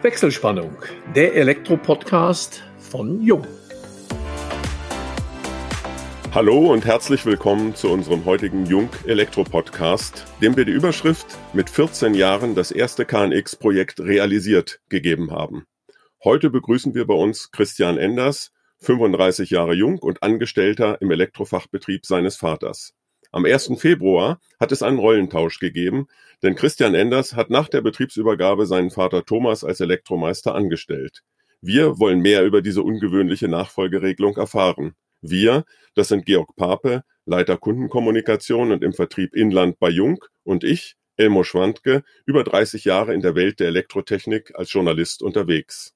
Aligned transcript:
Wechselspannung, 0.00 0.76
der 1.16 1.34
Elektro-Podcast 1.34 2.62
von 2.78 3.20
Jung. 3.20 3.44
Hallo 6.32 6.72
und 6.72 6.84
herzlich 6.84 7.26
willkommen 7.26 7.74
zu 7.74 7.88
unserem 7.88 8.24
heutigen 8.24 8.64
Jung 8.66 8.90
Elektro 9.08 9.42
Podcast, 9.42 10.24
dem 10.40 10.56
wir 10.56 10.64
die 10.64 10.70
Überschrift 10.70 11.36
mit 11.52 11.68
14 11.68 12.14
Jahren 12.14 12.54
das 12.54 12.70
erste 12.70 13.06
KNX-Projekt 13.06 13.98
realisiert 13.98 14.78
gegeben 14.88 15.32
haben. 15.32 15.64
Heute 16.22 16.48
begrüßen 16.50 16.94
wir 16.94 17.04
bei 17.04 17.14
uns 17.14 17.50
Christian 17.50 17.98
Enders, 17.98 18.52
35 18.78 19.50
Jahre 19.50 19.74
jung 19.74 19.98
und 19.98 20.22
Angestellter 20.22 21.02
im 21.02 21.10
Elektrofachbetrieb 21.10 22.06
seines 22.06 22.36
Vaters. 22.36 22.94
Am 23.38 23.44
1. 23.44 23.70
Februar 23.76 24.40
hat 24.58 24.72
es 24.72 24.82
einen 24.82 24.98
Rollentausch 24.98 25.60
gegeben, 25.60 26.08
denn 26.42 26.56
Christian 26.56 26.96
Enders 26.96 27.36
hat 27.36 27.50
nach 27.50 27.68
der 27.68 27.82
Betriebsübergabe 27.82 28.66
seinen 28.66 28.90
Vater 28.90 29.24
Thomas 29.24 29.62
als 29.62 29.78
Elektromeister 29.78 30.56
angestellt. 30.56 31.22
Wir 31.60 32.00
wollen 32.00 32.18
mehr 32.18 32.44
über 32.44 32.62
diese 32.62 32.82
ungewöhnliche 32.82 33.46
Nachfolgeregelung 33.46 34.36
erfahren. 34.36 34.96
Wir, 35.20 35.64
das 35.94 36.08
sind 36.08 36.26
Georg 36.26 36.56
Pape, 36.56 37.04
Leiter 37.26 37.56
Kundenkommunikation 37.56 38.72
und 38.72 38.82
im 38.82 38.92
Vertrieb 38.92 39.36
Inland 39.36 39.78
bei 39.78 39.90
Jung 39.90 40.18
und 40.42 40.64
ich, 40.64 40.96
Elmo 41.16 41.44
Schwandke, 41.44 42.02
über 42.26 42.42
30 42.42 42.86
Jahre 42.86 43.14
in 43.14 43.20
der 43.20 43.36
Welt 43.36 43.60
der 43.60 43.68
Elektrotechnik 43.68 44.50
als 44.56 44.72
Journalist 44.72 45.22
unterwegs. 45.22 45.94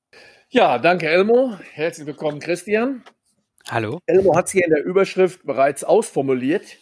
Ja, 0.48 0.78
danke 0.78 1.08
Elmo. 1.08 1.58
Herzlich 1.72 2.06
willkommen 2.06 2.38
Christian. 2.38 3.02
Hallo. 3.68 3.98
Elmo 4.06 4.36
hat 4.36 4.46
es 4.46 4.52
hier 4.52 4.64
in 4.64 4.72
der 4.72 4.84
Überschrift 4.84 5.44
bereits 5.44 5.82
ausformuliert. 5.82 6.78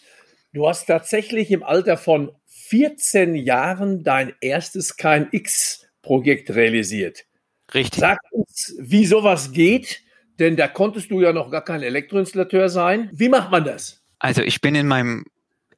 Du 0.52 0.68
hast 0.68 0.86
tatsächlich 0.86 1.50
im 1.52 1.62
Alter 1.62 1.96
von 1.96 2.32
14 2.46 3.36
Jahren 3.36 4.02
dein 4.02 4.32
erstes 4.40 4.96
KNX-Projekt 4.96 6.50
realisiert. 6.50 7.24
Richtig. 7.72 8.00
Sag 8.00 8.18
uns, 8.32 8.74
wie 8.80 9.06
sowas 9.06 9.52
geht, 9.52 10.02
denn 10.40 10.56
da 10.56 10.66
konntest 10.66 11.10
du 11.10 11.20
ja 11.20 11.32
noch 11.32 11.50
gar 11.50 11.62
kein 11.64 11.82
Elektroinstallateur 11.82 12.68
sein. 12.68 13.10
Wie 13.12 13.28
macht 13.28 13.50
man 13.50 13.64
das? 13.64 14.02
Also 14.18 14.42
ich 14.42 14.60
bin 14.60 14.74
in 14.74 14.88
meinem 14.88 15.24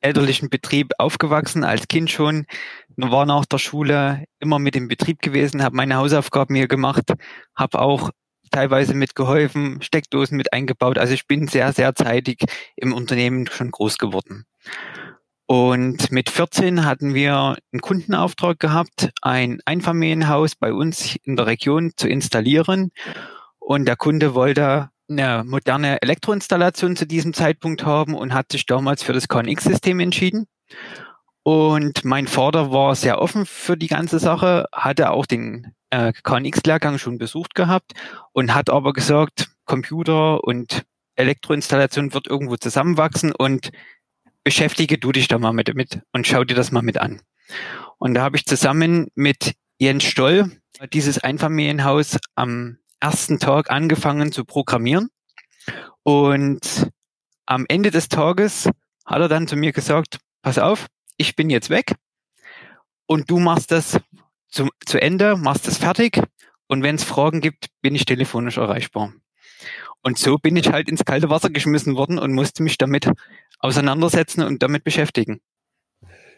elterlichen 0.00 0.48
Betrieb 0.48 0.93
aufgewachsen, 0.98 1.65
als 1.65 1.87
Kind 1.87 2.11
schon, 2.11 2.47
war 2.97 3.27
nach 3.27 3.45
der 3.45 3.59
Schule 3.59 4.25
immer 4.41 4.59
mit 4.59 4.75
im 4.75 4.89
Betrieb 4.89 5.20
gewesen, 5.20 5.62
habe 5.62 5.77
meine 5.77 5.97
Hausaufgaben 5.97 6.55
hier 6.55 6.67
gemacht, 6.67 7.12
habe 7.55 7.78
auch 7.78 8.11
teilweise 8.53 8.95
mitgeholfen, 8.95 9.83
Steckdosen 9.83 10.36
mit 10.36 10.53
eingebaut. 10.53 10.98
Also 10.98 11.14
ich 11.14 11.27
bin 11.27 11.48
sehr, 11.48 11.72
sehr 11.72 11.95
zeitig 11.95 12.45
im 12.77 12.92
Unternehmen 12.92 13.48
schon 13.48 13.70
groß 13.70 13.98
geworden. 13.98 14.44
Und 15.47 16.12
mit 16.12 16.31
14 16.31 16.84
hatten 16.84 17.14
wir 17.14 17.56
einen 17.72 17.81
Kundenauftrag 17.81 18.59
gehabt, 18.59 19.11
ein 19.20 19.61
Einfamilienhaus 19.64 20.55
bei 20.55 20.72
uns 20.72 21.17
in 21.25 21.36
der 21.36 21.47
Region 21.47 21.92
zu 21.97 22.09
installieren. 22.09 22.91
Und 23.59 23.86
der 23.86 23.97
Kunde 23.97 24.34
wollte 24.34 24.91
eine 25.11 25.44
moderne 25.44 26.00
Elektroinstallation 26.00 26.97
zu 26.97 27.06
diesem 27.06 27.34
Zeitpunkt 27.34 27.84
haben 27.84 28.14
und 28.14 28.33
hat 28.33 28.53
sich 28.53 28.66
damals 28.66 29.03
für 29.03 29.12
das 29.12 29.28
KNX-System 29.28 30.00
entschieden. 30.00 30.47
Und 31.45 32.05
mein 32.05 32.29
Vater 32.29 32.71
war 32.71 32.95
sehr 32.95 33.21
offen 33.21 33.47
für 33.47 33.77
die 33.77 33.89
ganze 33.89 34.19
Sache, 34.19 34.67
hatte 34.73 35.11
auch 35.11 35.27
den 35.27 35.75
äh, 35.91 36.12
KNX-Lehrgang 36.12 36.99
schon 36.99 37.19
besucht 37.19 37.55
gehabt 37.55 37.93
und 38.33 38.55
hat 38.55 38.71
aber 38.71 38.93
gesagt, 38.93 39.51
Computer 39.65 40.45
und 40.45 40.84
Elektroinstallation 41.17 42.15
wird 42.15 42.29
irgendwo 42.29 42.57
zusammenwachsen 42.57 43.33
und 43.33 43.71
beschäftige 44.45 44.99
du 44.99 45.12
dich 45.12 45.29
da 45.29 45.39
mal 45.39 45.53
mit, 45.53 45.75
mit 45.75 46.01
und 46.12 46.27
schau 46.27 46.45
dir 46.45 46.55
das 46.55 46.73
mal 46.73 46.83
mit 46.83 46.99
an. 46.99 47.21
Und 47.99 48.15
da 48.15 48.23
habe 48.23 48.37
ich 48.37 48.47
zusammen 48.47 49.09
mit 49.15 49.55
Jens 49.79 50.05
Stoll 50.05 50.51
dieses 50.93 51.19
Einfamilienhaus 51.19 52.19
am 52.34 52.79
ersten 53.01 53.39
Tag 53.39 53.71
angefangen 53.71 54.33
zu 54.33 54.45
programmieren. 54.45 55.09
Und 56.03 56.91
am 57.47 57.67
Ende 57.69 57.91
des 57.91 58.09
Tages 58.09 58.69
hat 59.05 59.21
er 59.21 59.28
dann 59.28 59.49
zu 59.49 59.56
mir 59.56 59.72
gesagt, 59.72 60.19
pass 60.43 60.59
auf, 60.59 60.87
ich 61.22 61.37
bin 61.37 61.50
jetzt 61.50 61.71
weg 61.71 61.94
und 63.06 63.31
du 63.31 63.38
machst 63.38 63.71
das 63.71 63.99
zu, 64.49 64.69
zu 64.84 65.00
Ende, 65.00 65.37
machst 65.37 65.66
das 65.66 65.78
fertig 65.78 66.21
und 66.66 66.83
wenn 66.83 66.97
es 66.97 67.05
Fragen 67.05 67.41
gibt, 67.41 67.69
bin 67.81 67.94
ich 67.94 68.05
telefonisch 68.05 68.59
erreichbar. 68.59 69.12
Und 70.03 70.19
so 70.19 70.37
bin 70.37 70.56
ich 70.56 70.72
halt 70.72 70.88
ins 70.88 71.05
kalte 71.05 71.31
Wasser 71.31 71.50
geschmissen 71.50 71.94
worden 71.94 72.19
und 72.19 72.33
musste 72.33 72.65
mich 72.65 72.77
damit 72.77 73.09
auseinandersetzen 73.60 74.43
und 74.43 74.62
damit 74.62 74.83
beschäftigen. 74.83 75.41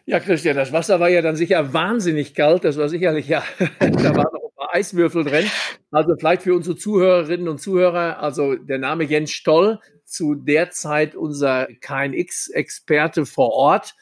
Ja, 0.05 0.19
Christian, 0.19 0.55
das 0.55 0.71
Wasser 0.71 0.99
war 0.99 1.09
ja 1.09 1.23
dann 1.23 1.35
sicher 1.35 1.73
wahnsinnig 1.73 2.35
kalt. 2.35 2.63
Das 2.63 2.77
war 2.77 2.89
sicherlich 2.89 3.27
ja, 3.27 3.43
da 3.79 4.15
waren 4.15 4.33
noch 4.33 4.43
ein 4.43 4.55
paar 4.55 4.75
Eiswürfel 4.75 5.23
drin. 5.23 5.49
Also 5.89 6.15
vielleicht 6.15 6.43
für 6.43 6.53
unsere 6.53 6.77
Zuhörerinnen 6.77 7.47
und 7.47 7.59
Zuhörer, 7.59 8.19
also 8.19 8.53
der 8.53 8.77
Name 8.77 9.05
Jens 9.05 9.31
Stoll, 9.31 9.79
zu 10.03 10.35
der 10.35 10.69
Zeit 10.69 11.15
unser 11.15 11.67
KNX-Experte 11.81 13.25
vor 13.25 13.49
Ort, 13.53 13.95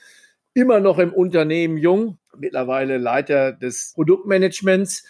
immer 0.53 0.79
noch 0.79 0.99
im 0.99 1.13
Unternehmen 1.13 1.77
jung, 1.77 2.17
mittlerweile 2.37 2.97
Leiter 2.97 3.51
des 3.51 3.93
Produktmanagements 3.95 5.03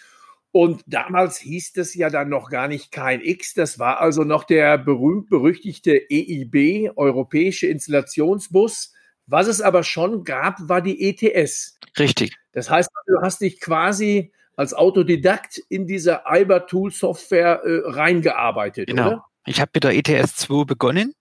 und 0.56 0.84
damals 0.86 1.38
hieß 1.38 1.76
es 1.78 1.96
ja 1.96 2.10
dann 2.10 2.28
noch 2.28 2.48
gar 2.48 2.68
nicht 2.68 2.92
KNX. 2.92 3.54
Das 3.54 3.80
war 3.80 4.00
also 4.00 4.22
noch 4.22 4.44
der 4.44 4.78
berühmt-berüchtigte 4.78 6.00
EIB, 6.08 6.92
Europäische 6.94 7.66
Installationsbus. 7.66 8.92
Was 9.26 9.48
es 9.48 9.60
aber 9.60 9.82
schon 9.82 10.22
gab, 10.22 10.68
war 10.68 10.80
die 10.80 11.08
ETS. 11.08 11.76
Richtig. 11.98 12.36
Das 12.52 12.70
heißt, 12.70 12.88
du 13.08 13.20
hast 13.20 13.40
dich 13.40 13.58
quasi 13.58 14.32
als 14.54 14.74
Autodidakt 14.74 15.58
in 15.68 15.88
diese 15.88 16.20
IBA 16.24 16.60
Tool 16.60 16.92
Software 16.92 17.62
äh, 17.64 17.80
reingearbeitet, 17.86 18.86
genau. 18.86 19.06
oder? 19.08 19.24
Ich 19.46 19.60
habe 19.60 19.72
mit 19.74 19.82
der 19.82 19.96
ETS 19.96 20.36
2 20.36 20.66
begonnen 20.66 21.14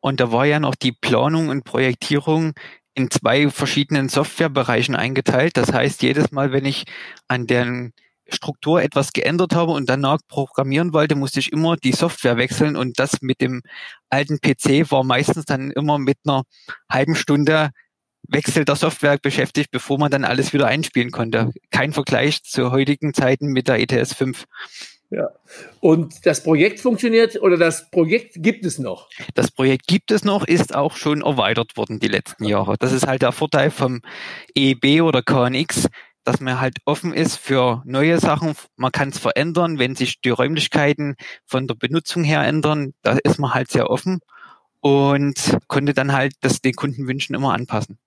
und 0.00 0.18
da 0.18 0.32
war 0.32 0.44
ja 0.44 0.58
noch 0.58 0.74
die 0.74 0.90
Planung 0.90 1.50
und 1.50 1.62
Projektierung 1.62 2.54
in 2.94 3.10
zwei 3.10 3.48
verschiedenen 3.50 4.08
Softwarebereichen 4.08 4.94
eingeteilt. 4.94 5.56
Das 5.56 5.72
heißt, 5.72 6.02
jedes 6.02 6.30
Mal, 6.32 6.52
wenn 6.52 6.64
ich 6.64 6.84
an 7.28 7.46
den 7.46 7.92
Struktur 8.28 8.82
etwas 8.82 9.12
geändert 9.12 9.54
habe 9.54 9.72
und 9.72 9.88
danach 9.88 10.18
programmieren 10.28 10.92
wollte, 10.92 11.14
musste 11.14 11.40
ich 11.40 11.52
immer 11.52 11.76
die 11.76 11.92
Software 11.92 12.36
wechseln 12.36 12.76
und 12.76 12.98
das 12.98 13.20
mit 13.20 13.40
dem 13.40 13.62
alten 14.08 14.40
PC 14.40 14.90
war 14.90 15.04
meistens 15.04 15.44
dann 15.44 15.70
immer 15.70 15.98
mit 15.98 16.18
einer 16.24 16.44
halben 16.90 17.14
Stunde 17.14 17.70
Wechsel 18.28 18.64
der 18.64 18.76
Software 18.76 19.18
beschäftigt, 19.18 19.70
bevor 19.70 19.98
man 19.98 20.10
dann 20.10 20.24
alles 20.24 20.52
wieder 20.52 20.66
einspielen 20.66 21.10
konnte. 21.10 21.50
Kein 21.70 21.92
Vergleich 21.92 22.42
zu 22.44 22.70
heutigen 22.70 23.14
Zeiten 23.14 23.48
mit 23.48 23.68
der 23.68 23.80
ETS 23.80 24.14
5. 24.14 24.44
Ja. 25.12 25.28
Und 25.80 26.24
das 26.24 26.42
Projekt 26.42 26.80
funktioniert 26.80 27.40
oder 27.42 27.58
das 27.58 27.90
Projekt 27.90 28.42
gibt 28.42 28.64
es 28.64 28.78
noch? 28.78 29.10
Das 29.34 29.50
Projekt 29.50 29.86
gibt 29.86 30.10
es 30.10 30.24
noch, 30.24 30.46
ist 30.46 30.74
auch 30.74 30.96
schon 30.96 31.20
erweitert 31.20 31.76
worden 31.76 32.00
die 32.00 32.08
letzten 32.08 32.44
Jahre. 32.44 32.76
Das 32.78 32.92
ist 32.92 33.06
halt 33.06 33.20
der 33.20 33.32
Vorteil 33.32 33.70
vom 33.70 34.00
EEB 34.56 35.02
oder 35.02 35.22
KNX 35.22 35.88
dass 36.24 36.38
man 36.38 36.60
halt 36.60 36.78
offen 36.84 37.12
ist 37.12 37.36
für 37.36 37.82
neue 37.84 38.20
Sachen. 38.20 38.54
Man 38.76 38.92
kann 38.92 39.08
es 39.08 39.18
verändern, 39.18 39.80
wenn 39.80 39.96
sich 39.96 40.20
die 40.20 40.30
Räumlichkeiten 40.30 41.16
von 41.46 41.66
der 41.66 41.74
Benutzung 41.74 42.22
her 42.22 42.42
ändern. 42.42 42.92
Da 43.02 43.18
ist 43.24 43.40
man 43.40 43.54
halt 43.54 43.72
sehr 43.72 43.90
offen 43.90 44.20
und 44.80 45.58
konnte 45.66 45.94
dann 45.94 46.12
halt 46.12 46.34
das 46.40 46.60
den 46.60 46.74
Kundenwünschen 46.74 47.34
immer 47.34 47.54
anpassen. 47.54 47.98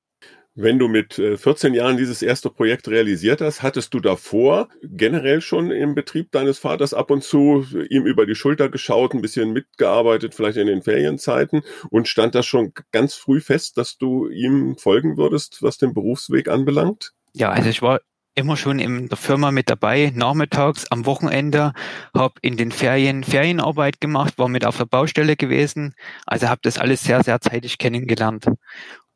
Wenn 0.57 0.79
du 0.79 0.87
mit 0.87 1.15
14 1.15 1.73
äh, 1.73 1.77
Jahren 1.77 1.97
dieses 1.97 2.21
erste 2.21 2.49
Projekt 2.49 2.87
realisiert 2.87 3.41
hast, 3.41 3.61
hattest 3.61 3.93
du 3.93 3.99
davor 3.99 4.69
generell 4.81 5.41
schon 5.41 5.69
im 5.69 5.95
Betrieb 5.95 6.31
deines 6.31 6.59
Vaters 6.59 6.93
ab 6.93 7.11
und 7.11 7.25
zu 7.25 7.65
ihm 7.89 8.05
über 8.05 8.25
die 8.25 8.35
Schulter 8.35 8.69
geschaut, 8.69 9.13
ein 9.13 9.21
bisschen 9.21 9.51
mitgearbeitet, 9.51 10.33
vielleicht 10.33 10.57
in 10.57 10.67
den 10.67 10.81
Ferienzeiten 10.81 11.61
und 11.89 12.07
stand 12.07 12.35
das 12.35 12.45
schon 12.45 12.71
ganz 12.93 13.15
früh 13.15 13.41
fest, 13.41 13.77
dass 13.77 13.97
du 13.97 14.29
ihm 14.29 14.77
folgen 14.77 15.17
würdest, 15.17 15.61
was 15.61 15.77
den 15.77 15.93
Berufsweg 15.93 16.47
anbelangt? 16.47 17.11
Ja, 17.33 17.49
also 17.49 17.69
ich 17.69 17.81
war 17.81 17.99
immer 18.33 18.55
schon 18.55 18.79
in 18.79 19.09
der 19.09 19.17
Firma 19.17 19.51
mit 19.51 19.69
dabei, 19.69 20.13
nachmittags, 20.15 20.89
am 20.89 21.05
Wochenende, 21.05 21.73
habe 22.15 22.35
in 22.41 22.55
den 22.55 22.71
Ferien 22.71 23.25
Ferienarbeit 23.25 23.99
gemacht, 23.99 24.37
war 24.37 24.47
mit 24.47 24.65
auf 24.65 24.77
der 24.77 24.85
Baustelle 24.85 25.35
gewesen, 25.35 25.95
also 26.25 26.47
habe 26.47 26.61
das 26.63 26.77
alles 26.77 27.03
sehr, 27.03 27.23
sehr 27.23 27.41
zeitig 27.41 27.77
kennengelernt. 27.77 28.45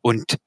Und 0.02 0.38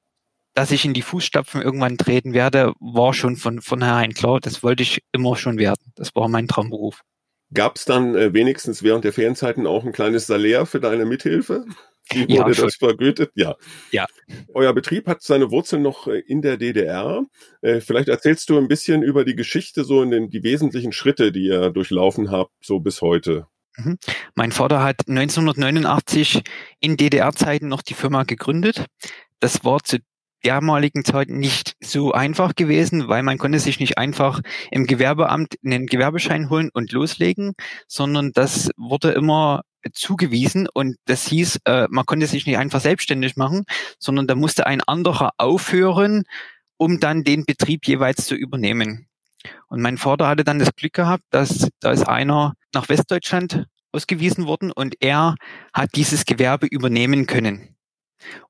dass 0.53 0.71
ich 0.71 0.85
in 0.85 0.93
die 0.93 1.01
Fußstapfen 1.01 1.61
irgendwann 1.61 1.97
treten 1.97 2.33
werde, 2.33 2.73
war 2.79 3.13
schon 3.13 3.35
von 3.35 3.61
vornherein 3.61 4.13
klar, 4.13 4.39
das 4.39 4.63
wollte 4.63 4.83
ich 4.83 5.03
immer 5.11 5.35
schon 5.35 5.57
werden. 5.57 5.91
Das 5.95 6.15
war 6.15 6.27
mein 6.29 6.47
Traumberuf. 6.47 7.01
Gab 7.53 7.75
es 7.77 7.85
dann 7.85 8.15
äh, 8.15 8.33
wenigstens 8.33 8.83
während 8.83 9.03
der 9.03 9.13
Ferienzeiten 9.13 9.67
auch 9.67 9.83
ein 9.83 9.91
kleines 9.91 10.27
Salär 10.27 10.65
für 10.65 10.79
deine 10.79 11.05
Mithilfe? 11.05 11.65
Wie 12.11 12.27
wurde 12.27 12.53
ja, 12.53 12.63
das 12.63 12.75
vergütet? 12.75 13.31
Ja. 13.35 13.55
Ja. 13.91 14.05
Euer 14.53 14.73
Betrieb 14.73 15.07
hat 15.07 15.21
seine 15.21 15.51
Wurzeln 15.51 15.81
noch 15.81 16.07
äh, 16.07 16.19
in 16.19 16.41
der 16.41 16.57
DDR. 16.57 17.25
Äh, 17.61 17.79
vielleicht 17.79 18.09
erzählst 18.09 18.49
du 18.49 18.57
ein 18.57 18.67
bisschen 18.67 19.03
über 19.03 19.23
die 19.23 19.35
Geschichte, 19.35 19.83
so 19.83 20.01
in 20.01 20.11
den, 20.11 20.29
die 20.29 20.43
wesentlichen 20.43 20.91
Schritte, 20.91 21.31
die 21.31 21.45
ihr 21.45 21.69
durchlaufen 21.69 22.31
habt, 22.31 22.51
so 22.61 22.79
bis 22.79 23.01
heute. 23.01 23.47
Mhm. 23.77 23.97
Mein 24.35 24.51
Vater 24.51 24.83
hat 24.83 25.07
1989 25.07 26.43
in 26.79 26.97
DDR-Zeiten 26.97 27.67
noch 27.67 27.81
die 27.81 27.95
Firma 27.95 28.23
gegründet. 28.23 28.85
Das 29.39 29.63
war 29.63 29.83
zu 29.83 29.99
damaligen 30.43 31.03
Zeit 31.03 31.29
nicht 31.29 31.73
so 31.81 32.11
einfach 32.11 32.55
gewesen, 32.55 33.07
weil 33.07 33.23
man 33.23 33.37
konnte 33.37 33.59
sich 33.59 33.79
nicht 33.79 33.97
einfach 33.97 34.41
im 34.71 34.85
Gewerbeamt 34.85 35.55
einen 35.65 35.87
Gewerbeschein 35.87 36.49
holen 36.49 36.69
und 36.73 36.91
loslegen, 36.91 37.53
sondern 37.87 38.31
das 38.33 38.69
wurde 38.77 39.11
immer 39.11 39.63
zugewiesen 39.91 40.67
und 40.73 40.95
das 41.05 41.27
hieß, 41.27 41.59
äh, 41.65 41.87
man 41.89 42.05
konnte 42.05 42.27
sich 42.27 42.45
nicht 42.45 42.57
einfach 42.57 42.79
selbstständig 42.79 43.35
machen, 43.35 43.63
sondern 43.99 44.27
da 44.27 44.35
musste 44.35 44.65
ein 44.67 44.81
anderer 44.81 45.31
aufhören, 45.37 46.23
um 46.77 46.99
dann 46.99 47.23
den 47.23 47.45
Betrieb 47.45 47.85
jeweils 47.85 48.25
zu 48.25 48.35
übernehmen. 48.35 49.07
Und 49.67 49.81
mein 49.81 49.97
Vater 49.97 50.27
hatte 50.27 50.43
dann 50.43 50.59
das 50.59 50.75
Glück 50.75 50.93
gehabt, 50.93 51.23
dass 51.31 51.69
da 51.79 51.91
ist 51.91 52.07
einer 52.07 52.53
nach 52.73 52.87
Westdeutschland 52.87 53.65
ausgewiesen 53.91 54.47
worden 54.47 54.71
und 54.71 54.95
er 55.01 55.35
hat 55.73 55.89
dieses 55.95 56.25
Gewerbe 56.25 56.65
übernehmen 56.65 57.27
können. 57.27 57.72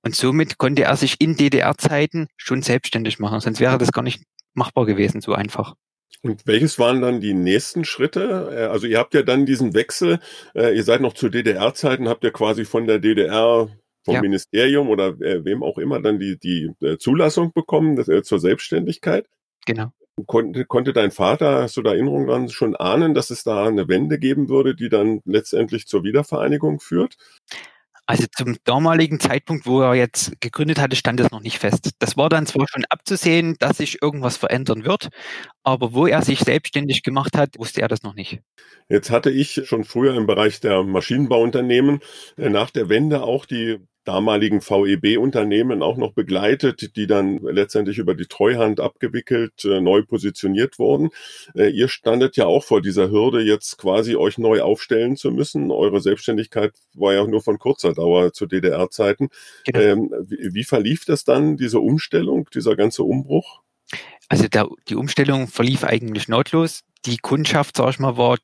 Und 0.02 0.16
somit 0.16 0.58
konnte 0.58 0.84
er 0.84 0.96
sich 0.96 1.20
in 1.20 1.36
DDR-Zeiten 1.36 2.28
schon 2.38 2.62
selbstständig 2.62 3.20
machen, 3.20 3.40
sonst 3.40 3.60
wäre 3.60 3.78
das 3.78 3.92
gar 3.92 4.04
nicht 4.04 4.24
machbar 4.54 4.86
gewesen, 4.86 5.22
so 5.22 5.34
einfach. 5.34 5.76
Und 6.22 6.48
welches 6.48 6.80
waren 6.80 7.02
dann 7.02 7.20
die 7.20 7.34
nächsten 7.34 7.84
Schritte? 7.84 8.50
Äh, 8.54 8.66
also 8.66 8.88
ihr 8.88 8.98
habt 8.98 9.14
ja 9.14 9.24
dann 9.24 9.46
diesen 9.46 9.74
Wechsel, 9.74 10.20
äh, 10.56 10.76
ihr 10.76 10.84
seid 10.84 11.02
noch 11.02 11.14
zu 11.14 11.30
DDR-Zeiten, 11.30 12.08
habt 12.08 12.24
ihr 12.24 12.32
quasi 12.32 12.66
von 12.66 12.88
der 12.88 13.00
DDR 13.00 13.70
vom 14.06 14.16
ja. 14.16 14.22
Ministerium 14.22 14.90
oder 14.90 15.08
äh, 15.22 15.44
wem 15.46 15.64
auch 15.64 15.78
immer 15.78 16.02
dann 16.02 16.20
die, 16.20 16.38
die 16.38 16.72
Zulassung 17.00 17.54
bekommen 17.54 18.04
zur 18.24 18.40
Selbstständigkeit. 18.40 19.28
Genau. 19.66 19.92
Konnte, 20.28 20.66
konnte 20.66 20.94
dein 20.94 21.12
Vater, 21.12 21.64
hast 21.64 21.78
du 21.78 21.82
da 21.82 21.92
Erinnerungen 21.92 22.28
dran, 22.28 22.50
schon 22.50 22.76
ahnen, 22.76 23.14
dass 23.14 23.30
es 23.30 23.44
da 23.44 23.66
eine 23.66 23.88
Wende 23.88 24.20
geben 24.20 24.48
würde, 24.50 24.76
die 24.76 24.90
dann 24.90 25.22
letztendlich 25.26 25.88
zur 25.88 26.04
Wiedervereinigung 26.04 26.80
führt? 26.80 27.18
Also 28.06 28.26
zum 28.36 28.58
damaligen 28.66 29.20
Zeitpunkt, 29.20 29.66
wo 29.66 29.82
er 29.82 29.96
jetzt 29.96 30.40
gegründet 30.42 30.80
hatte, 30.80 30.96
stand 30.98 31.22
es 31.22 31.32
noch 31.32 31.40
nicht 31.40 31.60
fest. 31.60 31.92
Das 32.00 32.18
war 32.18 32.28
dann 32.28 32.46
zwar 32.46 32.68
schon 32.68 32.84
abzusehen, 32.90 33.56
dass 33.60 33.78
sich 33.78 34.02
irgendwas 34.02 34.36
verändern 34.36 34.84
wird, 34.84 35.08
aber 35.64 35.94
wo 35.94 36.06
er 36.06 36.22
sich 36.22 36.40
selbstständig 36.40 37.04
gemacht 37.04 37.38
hat, 37.38 37.58
wusste 37.58 37.82
er 37.82 37.88
das 37.88 38.04
noch 38.04 38.14
nicht. 38.14 38.40
Jetzt 38.90 39.10
hatte 39.10 39.30
ich 39.30 39.62
schon 39.66 39.86
früher 39.86 40.16
im 40.16 40.26
Bereich 40.26 40.60
der 40.60 40.84
Maschinenbauunternehmen 40.84 42.02
äh, 42.38 42.50
nach 42.50 42.72
der 42.72 42.90
Wende 42.90 43.24
auch 43.24 43.46
die 43.46 43.80
damaligen 44.04 44.62
VEB-Unternehmen 44.62 45.82
auch 45.82 45.98
noch 45.98 46.14
begleitet, 46.14 46.96
die 46.96 47.08
dann 47.08 47.40
letztendlich 47.40 47.98
über 47.98 48.16
die 48.16 48.26
Treuhand 48.26 48.80
abgewickelt, 48.80 49.66
äh, 49.66 49.82
neu 49.82 50.04
positioniert 50.04 50.80
wurden. 50.80 51.10
Äh, 51.56 51.70
ihr 51.70 51.88
standet 51.88 52.38
ja 52.38 52.46
auch 52.46 52.64
vor 52.64 52.82
dieser 52.82 53.10
Hürde, 53.10 53.42
jetzt 53.42 53.78
quasi 53.78 54.16
euch 54.16 54.38
neu 54.38 54.62
aufstellen 54.62 55.16
zu 55.16 55.32
müssen. 55.32 55.72
Eure 55.72 56.02
Selbstständigkeit 56.02 56.74
war 56.94 57.14
ja 57.14 57.26
nur 57.26 57.42
von 57.42 57.60
kurzer 57.60 57.94
Dauer 57.94 58.34
zu 58.34 58.46
DDR-Zeiten. 58.46 59.30
Genau. 59.66 59.80
Ähm, 59.80 60.14
wie, 60.28 60.54
wie 60.54 60.64
verlief 60.64 61.06
das 61.06 61.24
dann, 61.24 61.58
diese 61.58 61.80
Umstellung, 61.80 62.50
dieser 62.54 62.76
ganze 62.76 63.04
Umbruch? 63.04 63.62
Also 64.30 64.48
der, 64.48 64.68
die 64.90 64.96
Umstellung 64.96 65.48
verlief 65.48 65.84
eigentlich 65.84 66.28
nahtlos. 66.28 66.82
Die 67.06 67.18
Kundschaft, 67.18 67.78
sag 67.78 67.92
ich 67.92 68.00
mal, 68.00 68.18
war 68.18 68.38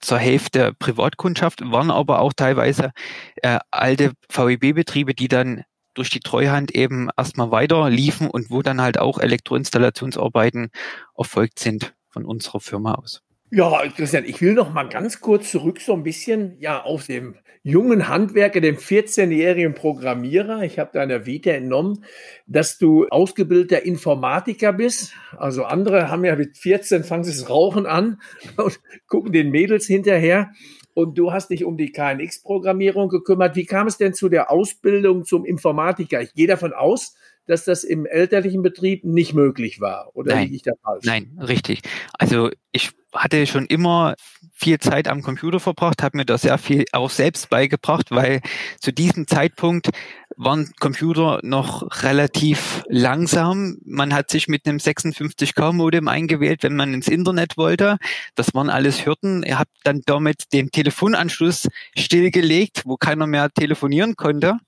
zur 0.00 0.18
Hälfte 0.18 0.74
Privatkundschaft, 0.78 1.62
waren 1.70 1.90
aber 1.90 2.20
auch 2.20 2.32
teilweise 2.32 2.92
äh, 3.36 3.58
alte 3.70 4.12
VEB-Betriebe, 4.28 5.14
die 5.14 5.28
dann 5.28 5.64
durch 5.94 6.10
die 6.10 6.20
Treuhand 6.20 6.74
eben 6.74 7.08
erstmal 7.16 7.50
weiter 7.50 7.90
liefen 7.90 8.30
und 8.30 8.50
wo 8.50 8.62
dann 8.62 8.80
halt 8.80 8.98
auch 8.98 9.18
Elektroinstallationsarbeiten 9.18 10.70
erfolgt 11.16 11.58
sind 11.58 11.94
von 12.08 12.24
unserer 12.24 12.60
Firma 12.60 12.94
aus. 12.94 13.22
Ja, 13.52 13.82
Christian, 13.96 14.24
ich 14.26 14.40
will 14.40 14.54
noch 14.54 14.72
mal 14.72 14.88
ganz 14.88 15.20
kurz 15.20 15.50
zurück 15.50 15.80
so 15.80 15.92
ein 15.94 16.04
bisschen 16.04 16.56
ja 16.60 16.84
auf 16.84 17.06
dem 17.06 17.34
jungen 17.64 18.06
Handwerker, 18.06 18.60
dem 18.60 18.76
14-jährigen 18.76 19.74
Programmierer. 19.74 20.62
Ich 20.62 20.78
habe 20.78 20.92
deiner 20.92 21.26
Vita 21.26 21.50
entnommen, 21.50 22.04
dass 22.46 22.78
du 22.78 23.08
ausgebildeter 23.08 23.84
Informatiker 23.84 24.72
bist. 24.72 25.14
Also 25.36 25.64
andere 25.64 26.12
haben 26.12 26.24
ja 26.24 26.36
mit 26.36 26.58
14 26.58 27.02
fangen 27.02 27.24
sie 27.24 27.32
das 27.32 27.50
Rauchen 27.50 27.86
an 27.86 28.20
und 28.56 28.78
gucken 29.08 29.32
den 29.32 29.50
Mädels 29.50 29.86
hinterher. 29.86 30.52
Und 30.94 31.18
du 31.18 31.32
hast 31.32 31.50
dich 31.50 31.64
um 31.64 31.76
die 31.76 31.90
KNX-Programmierung 31.90 33.08
gekümmert. 33.08 33.56
Wie 33.56 33.66
kam 33.66 33.88
es 33.88 33.96
denn 33.96 34.14
zu 34.14 34.28
der 34.28 34.52
Ausbildung 34.52 35.24
zum 35.24 35.44
Informatiker? 35.44 36.20
Ich 36.20 36.34
gehe 36.34 36.46
davon 36.46 36.72
aus, 36.72 37.16
dass 37.46 37.64
das 37.64 37.84
im 37.84 38.06
elterlichen 38.06 38.62
Betrieb 38.62 39.04
nicht 39.04 39.34
möglich 39.34 39.80
war. 39.80 40.10
Oder 40.14 40.34
Nein. 40.34 40.44
liege 40.44 40.56
ich 40.56 40.62
da 40.62 40.72
falsch? 40.82 41.04
Nein, 41.04 41.38
richtig. 41.40 41.80
Also 42.18 42.50
ich 42.72 42.90
hatte 43.12 43.46
schon 43.46 43.66
immer 43.66 44.14
viel 44.52 44.78
Zeit 44.78 45.08
am 45.08 45.22
Computer 45.22 45.58
verbracht, 45.58 46.02
habe 46.02 46.18
mir 46.18 46.24
da 46.24 46.38
sehr 46.38 46.58
viel 46.58 46.84
auch 46.92 47.10
selbst 47.10 47.50
beigebracht, 47.50 48.10
weil 48.10 48.40
zu 48.78 48.92
diesem 48.92 49.26
Zeitpunkt 49.26 49.90
waren 50.36 50.70
Computer 50.80 51.40
noch 51.42 52.02
relativ 52.02 52.82
langsam. 52.88 53.78
Man 53.84 54.14
hat 54.14 54.30
sich 54.30 54.48
mit 54.48 54.66
einem 54.66 54.78
56K 54.78 55.72
Modem 55.72 56.08
eingewählt, 56.08 56.62
wenn 56.62 56.76
man 56.76 56.94
ins 56.94 57.08
Internet 57.08 57.56
wollte. 57.56 57.98
Das 58.34 58.54
waren 58.54 58.70
alles 58.70 59.04
Hürden. 59.04 59.42
Ihr 59.42 59.58
habt 59.58 59.72
dann 59.84 60.02
damit 60.06 60.52
den 60.52 60.70
Telefonanschluss 60.70 61.68
stillgelegt, 61.96 62.82
wo 62.86 62.96
keiner 62.96 63.26
mehr 63.26 63.50
telefonieren 63.50 64.16
konnte, 64.16 64.58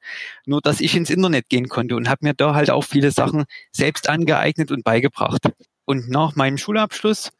nur 0.46 0.60
dass 0.60 0.80
ich 0.80 0.94
ins 0.96 1.10
Internet 1.10 1.48
gehen 1.48 1.68
konnte 1.68 1.96
und 1.96 2.08
habe 2.08 2.26
mir 2.26 2.34
da 2.34 2.54
halt 2.54 2.70
auch 2.70 2.84
viele 2.84 3.10
Sachen 3.10 3.44
selbst 3.70 4.08
angeeignet 4.08 4.70
und 4.70 4.84
beigebracht. 4.84 5.50
Und 5.84 6.08
nach 6.08 6.36
meinem 6.36 6.58
Schulabschluss 6.58 7.32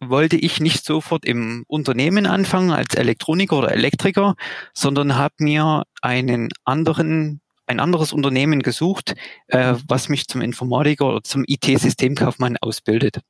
wollte 0.00 0.36
ich 0.36 0.60
nicht 0.60 0.84
sofort 0.84 1.24
im 1.24 1.64
Unternehmen 1.68 2.26
anfangen 2.26 2.72
als 2.72 2.94
Elektroniker 2.94 3.58
oder 3.58 3.72
Elektriker, 3.72 4.34
sondern 4.74 5.16
habe 5.16 5.34
mir 5.38 5.84
einen 6.00 6.48
anderen 6.64 7.41
ein 7.72 7.80
anderes 7.80 8.12
Unternehmen 8.12 8.62
gesucht, 8.62 9.14
äh, 9.48 9.74
was 9.88 10.08
mich 10.08 10.26
zum 10.28 10.40
Informatiker 10.40 11.08
oder 11.08 11.22
zum 11.22 11.44
IT-Systemkaufmann 11.46 12.56
ausbildet, 12.58 13.20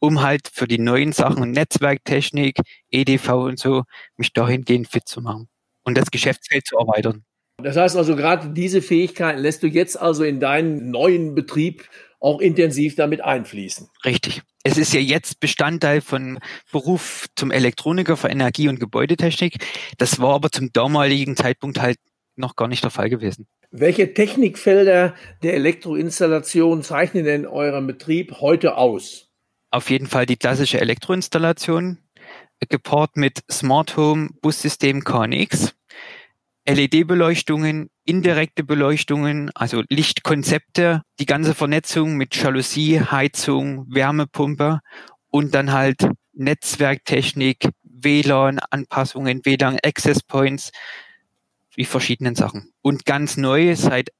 um 0.00 0.22
halt 0.22 0.48
für 0.52 0.66
die 0.66 0.78
neuen 0.78 1.12
Sachen 1.12 1.50
Netzwerktechnik, 1.52 2.58
EDV 2.90 3.28
und 3.44 3.58
so 3.58 3.84
mich 4.16 4.32
dahingehend 4.32 4.88
fit 4.88 5.06
zu 5.06 5.20
machen 5.20 5.48
und 5.84 5.96
das 5.96 6.10
Geschäftsfeld 6.10 6.66
zu 6.66 6.76
erweitern. 6.76 7.24
Das 7.58 7.76
heißt 7.76 7.96
also, 7.96 8.16
gerade 8.16 8.48
diese 8.50 8.82
Fähigkeiten 8.82 9.38
lässt 9.40 9.62
du 9.62 9.68
jetzt 9.68 10.00
also 10.00 10.24
in 10.24 10.40
deinen 10.40 10.90
neuen 10.90 11.34
Betrieb 11.34 11.88
auch 12.18 12.40
intensiv 12.40 12.94
damit 12.96 13.20
einfließen. 13.20 13.88
Richtig. 14.04 14.42
Es 14.64 14.78
ist 14.78 14.92
ja 14.92 15.00
jetzt 15.00 15.40
Bestandteil 15.40 16.00
von 16.00 16.38
Beruf 16.70 17.26
zum 17.34 17.50
Elektroniker 17.50 18.16
für 18.16 18.28
Energie- 18.28 18.68
und 18.68 18.78
Gebäudetechnik. 18.78 19.64
Das 19.98 20.20
war 20.20 20.34
aber 20.34 20.50
zum 20.50 20.72
damaligen 20.72 21.36
Zeitpunkt 21.36 21.80
halt 21.80 21.98
noch 22.36 22.54
gar 22.54 22.68
nicht 22.68 22.84
der 22.84 22.90
Fall 22.90 23.10
gewesen. 23.10 23.48
Welche 23.74 24.12
Technikfelder 24.12 25.14
der 25.42 25.54
Elektroinstallation 25.54 26.82
zeichnen 26.82 27.24
denn 27.24 27.46
euren 27.46 27.86
Betrieb 27.86 28.42
heute 28.42 28.76
aus? 28.76 29.30
Auf 29.70 29.88
jeden 29.88 30.06
Fall 30.06 30.26
die 30.26 30.36
klassische 30.36 30.78
Elektroinstallation, 30.78 31.96
gepaart 32.68 33.16
mit 33.16 33.40
Smart 33.50 33.96
Home 33.96 34.28
Bussystem 34.42 35.02
KNX, 35.02 35.74
LED-Beleuchtungen, 36.68 37.88
indirekte 38.04 38.62
Beleuchtungen, 38.62 39.50
also 39.54 39.82
Lichtkonzepte, 39.88 41.00
die 41.18 41.26
ganze 41.26 41.54
Vernetzung 41.54 42.18
mit 42.18 42.36
Jalousie, 42.36 43.00
Heizung, 43.00 43.86
Wärmepumpe 43.88 44.80
und 45.28 45.54
dann 45.54 45.72
halt 45.72 46.10
Netzwerktechnik, 46.34 47.70
WLAN-Anpassungen, 47.84 49.46
WLAN-Access 49.46 50.24
Points, 50.24 50.72
wie 51.74 51.84
verschiedenen 51.84 52.34
Sachen. 52.34 52.72
Und 52.82 53.06
ganz 53.06 53.36
neu 53.36 53.74
seit 53.76 54.10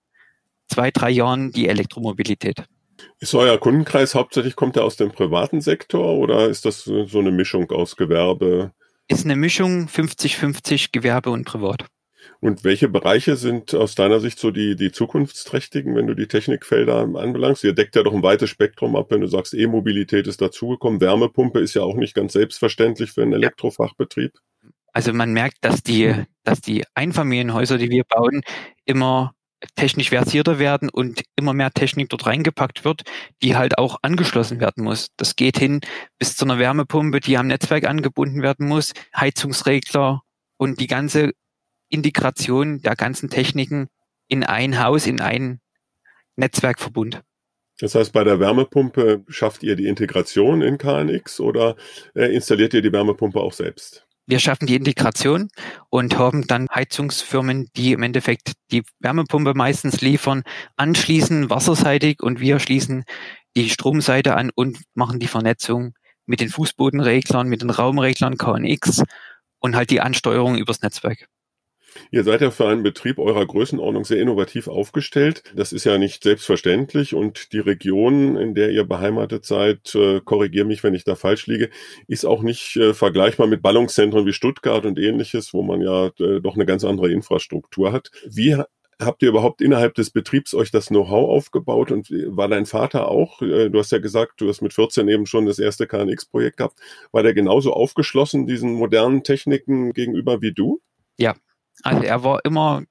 zwei, 0.68 0.90
drei 0.90 1.10
Jahren 1.10 1.52
die 1.52 1.68
Elektromobilität. 1.68 2.64
Ist 3.18 3.34
euer 3.34 3.58
Kundenkreis 3.58 4.14
hauptsächlich, 4.14 4.56
kommt 4.56 4.76
er 4.76 4.84
aus 4.84 4.96
dem 4.96 5.10
privaten 5.10 5.60
Sektor 5.60 6.18
oder 6.18 6.48
ist 6.48 6.64
das 6.64 6.84
so 6.84 7.18
eine 7.18 7.32
Mischung 7.32 7.70
aus 7.70 7.96
Gewerbe? 7.96 8.72
Ist 9.08 9.24
eine 9.24 9.36
Mischung 9.36 9.88
50-50 9.88 10.88
Gewerbe 10.92 11.30
und 11.30 11.44
Privat. 11.44 11.86
Und 12.40 12.64
welche 12.64 12.88
Bereiche 12.88 13.36
sind 13.36 13.74
aus 13.74 13.94
deiner 13.94 14.20
Sicht 14.20 14.38
so 14.38 14.50
die, 14.50 14.74
die 14.76 14.90
zukunftsträchtigen, 14.90 15.94
wenn 15.94 16.06
du 16.06 16.14
die 16.14 16.26
Technikfelder 16.26 16.96
anbelangst? 16.96 17.64
Ihr 17.64 17.72
deckt 17.72 17.94
ja 17.94 18.02
doch 18.02 18.12
ein 18.12 18.22
weites 18.22 18.50
Spektrum 18.50 18.96
ab, 18.96 19.06
wenn 19.10 19.20
du 19.20 19.26
sagst, 19.26 19.54
E-Mobilität 19.54 20.26
ist 20.26 20.40
dazugekommen. 20.40 21.00
Wärmepumpe 21.00 21.60
ist 21.60 21.74
ja 21.74 21.82
auch 21.82 21.96
nicht 21.96 22.14
ganz 22.14 22.32
selbstverständlich 22.32 23.12
für 23.12 23.22
einen 23.22 23.32
Elektrofachbetrieb. 23.32 24.32
Also 24.92 25.12
man 25.12 25.32
merkt, 25.32 25.58
dass 25.62 25.82
die, 25.82 26.14
dass 26.44 26.60
die 26.60 26.84
Einfamilienhäuser, 26.94 27.78
die 27.78 27.90
wir 27.90 28.04
bauen, 28.04 28.42
immer 28.84 29.34
technisch 29.76 30.10
versierter 30.10 30.58
werden 30.58 30.88
und 30.88 31.22
immer 31.36 31.52
mehr 31.52 31.70
Technik 31.70 32.08
dort 32.08 32.26
reingepackt 32.26 32.84
wird, 32.84 33.02
die 33.42 33.56
halt 33.56 33.78
auch 33.78 33.98
angeschlossen 34.02 34.60
werden 34.60 34.84
muss. 34.84 35.08
Das 35.16 35.36
geht 35.36 35.58
hin 35.58 35.80
bis 36.18 36.36
zu 36.36 36.44
einer 36.44 36.58
Wärmepumpe, 36.58 37.20
die 37.20 37.36
am 37.36 37.46
Netzwerk 37.46 37.86
angebunden 37.86 38.42
werden 38.42 38.66
muss, 38.66 38.92
Heizungsregler 39.16 40.22
und 40.56 40.80
die 40.80 40.88
ganze 40.88 41.32
Integration 41.88 42.80
der 42.82 42.96
ganzen 42.96 43.30
Techniken 43.30 43.88
in 44.28 44.44
ein 44.44 44.82
Haus, 44.82 45.06
in 45.06 45.20
ein 45.20 45.60
Netzwerkverbund. 46.36 47.22
Das 47.78 47.94
heißt, 47.94 48.12
bei 48.12 48.24
der 48.24 48.38
Wärmepumpe 48.38 49.24
schafft 49.28 49.62
ihr 49.62 49.76
die 49.76 49.86
Integration 49.86 50.62
in 50.62 50.78
KNX 50.78 51.40
oder 51.40 51.76
äh, 52.14 52.34
installiert 52.34 52.74
ihr 52.74 52.82
die 52.82 52.92
Wärmepumpe 52.92 53.40
auch 53.40 53.52
selbst? 53.52 54.06
Wir 54.32 54.38
schaffen 54.38 54.66
die 54.66 54.76
Integration 54.76 55.50
und 55.90 56.16
haben 56.16 56.46
dann 56.46 56.66
Heizungsfirmen, 56.74 57.68
die 57.76 57.92
im 57.92 58.02
Endeffekt 58.02 58.52
die 58.70 58.82
Wärmepumpe 58.98 59.52
meistens 59.52 60.00
liefern, 60.00 60.42
anschließen 60.78 61.50
wasserseitig 61.50 62.22
und 62.22 62.40
wir 62.40 62.58
schließen 62.58 63.04
die 63.54 63.68
Stromseite 63.68 64.34
an 64.34 64.50
und 64.54 64.78
machen 64.94 65.20
die 65.20 65.26
Vernetzung 65.26 65.92
mit 66.24 66.40
den 66.40 66.48
Fußbodenreglern, 66.48 67.46
mit 67.46 67.60
den 67.60 67.68
Raumreglern 67.68 68.38
KNX 68.38 69.02
und 69.58 69.76
halt 69.76 69.90
die 69.90 70.00
Ansteuerung 70.00 70.56
übers 70.56 70.80
Netzwerk. 70.80 71.28
Ihr 72.10 72.24
seid 72.24 72.40
ja 72.40 72.50
für 72.50 72.68
einen 72.68 72.82
Betrieb 72.82 73.18
eurer 73.18 73.46
Größenordnung 73.46 74.04
sehr 74.04 74.20
innovativ 74.20 74.68
aufgestellt. 74.68 75.42
Das 75.54 75.72
ist 75.72 75.84
ja 75.84 75.98
nicht 75.98 76.22
selbstverständlich 76.22 77.14
und 77.14 77.52
die 77.52 77.58
Region, 77.58 78.36
in 78.36 78.54
der 78.54 78.70
ihr 78.70 78.84
beheimatet 78.84 79.44
seid, 79.44 79.94
äh, 79.94 80.20
korrigiere 80.24 80.66
mich, 80.66 80.82
wenn 80.82 80.94
ich 80.94 81.04
da 81.04 81.14
falsch 81.14 81.46
liege, 81.46 81.70
ist 82.06 82.24
auch 82.24 82.42
nicht 82.42 82.76
äh, 82.76 82.94
vergleichbar 82.94 83.46
mit 83.46 83.62
Ballungszentren 83.62 84.26
wie 84.26 84.32
Stuttgart 84.32 84.86
und 84.86 84.98
ähnliches, 84.98 85.52
wo 85.54 85.62
man 85.62 85.80
ja 85.80 86.06
äh, 86.18 86.40
doch 86.40 86.54
eine 86.54 86.66
ganz 86.66 86.84
andere 86.84 87.10
Infrastruktur 87.10 87.92
hat. 87.92 88.10
Wie 88.26 88.56
habt 89.04 89.22
ihr 89.22 89.28
überhaupt 89.28 89.60
innerhalb 89.60 89.94
des 89.94 90.10
Betriebs 90.10 90.54
euch 90.54 90.70
das 90.70 90.86
Know-how 90.86 91.28
aufgebaut 91.28 91.90
und 91.90 92.10
war 92.10 92.48
dein 92.48 92.66
Vater 92.66 93.08
auch, 93.08 93.42
äh, 93.42 93.68
du 93.68 93.78
hast 93.78 93.92
ja 93.92 93.98
gesagt, 93.98 94.40
du 94.40 94.48
hast 94.48 94.62
mit 94.62 94.72
14 94.72 95.08
eben 95.08 95.26
schon 95.26 95.46
das 95.46 95.58
erste 95.58 95.86
KNX-Projekt 95.86 96.58
gehabt, 96.58 96.78
war 97.10 97.22
der 97.22 97.34
genauso 97.34 97.72
aufgeschlossen 97.72 98.46
diesen 98.46 98.72
modernen 98.74 99.22
Techniken 99.22 99.92
gegenüber 99.92 100.40
wie 100.40 100.52
du? 100.52 100.80
Ja, 101.18 101.34
also 101.82 102.02
er 102.02 102.24
war 102.24 102.44
immer 102.44 102.82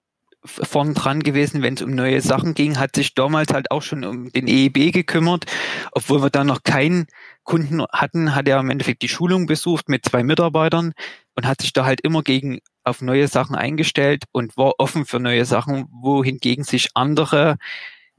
vorn 0.43 0.93
dran 0.93 1.21
gewesen, 1.21 1.61
wenn 1.61 1.75
es 1.75 1.81
um 1.81 1.91
neue 1.91 2.21
Sachen 2.21 2.55
ging, 2.55 2.79
hat 2.79 2.95
sich 2.95 3.13
damals 3.13 3.53
halt 3.53 3.69
auch 3.69 3.81
schon 3.83 4.03
um 4.03 4.31
den 4.31 4.47
EEB 4.47 4.91
gekümmert. 4.91 5.45
Obwohl 5.91 6.23
wir 6.23 6.29
da 6.31 6.43
noch 6.43 6.63
keinen 6.63 7.05
Kunden 7.43 7.83
hatten, 7.91 8.33
hat 8.33 8.47
er 8.47 8.59
im 8.59 8.69
Endeffekt 8.69 9.03
die 9.03 9.09
Schulung 9.09 9.45
besucht 9.45 9.88
mit 9.88 10.05
zwei 10.05 10.23
Mitarbeitern 10.23 10.93
und 11.35 11.45
hat 11.45 11.61
sich 11.61 11.73
da 11.73 11.85
halt 11.85 12.01
immer 12.01 12.23
gegen 12.23 12.59
auf 12.83 13.01
neue 13.01 13.27
Sachen 13.27 13.55
eingestellt 13.55 14.23
und 14.31 14.57
war 14.57 14.73
offen 14.79 15.05
für 15.05 15.19
neue 15.19 15.45
Sachen, 15.45 15.88
wohingegen 15.91 16.63
sich 16.63 16.89
andere 16.95 17.57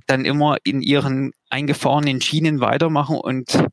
dann 0.06 0.24
immer 0.24 0.58
in 0.64 0.80
ihren 0.80 1.32
eingefahrenen 1.50 2.20
Schienen 2.20 2.60
weitermachen 2.60 3.16
und 3.16 3.66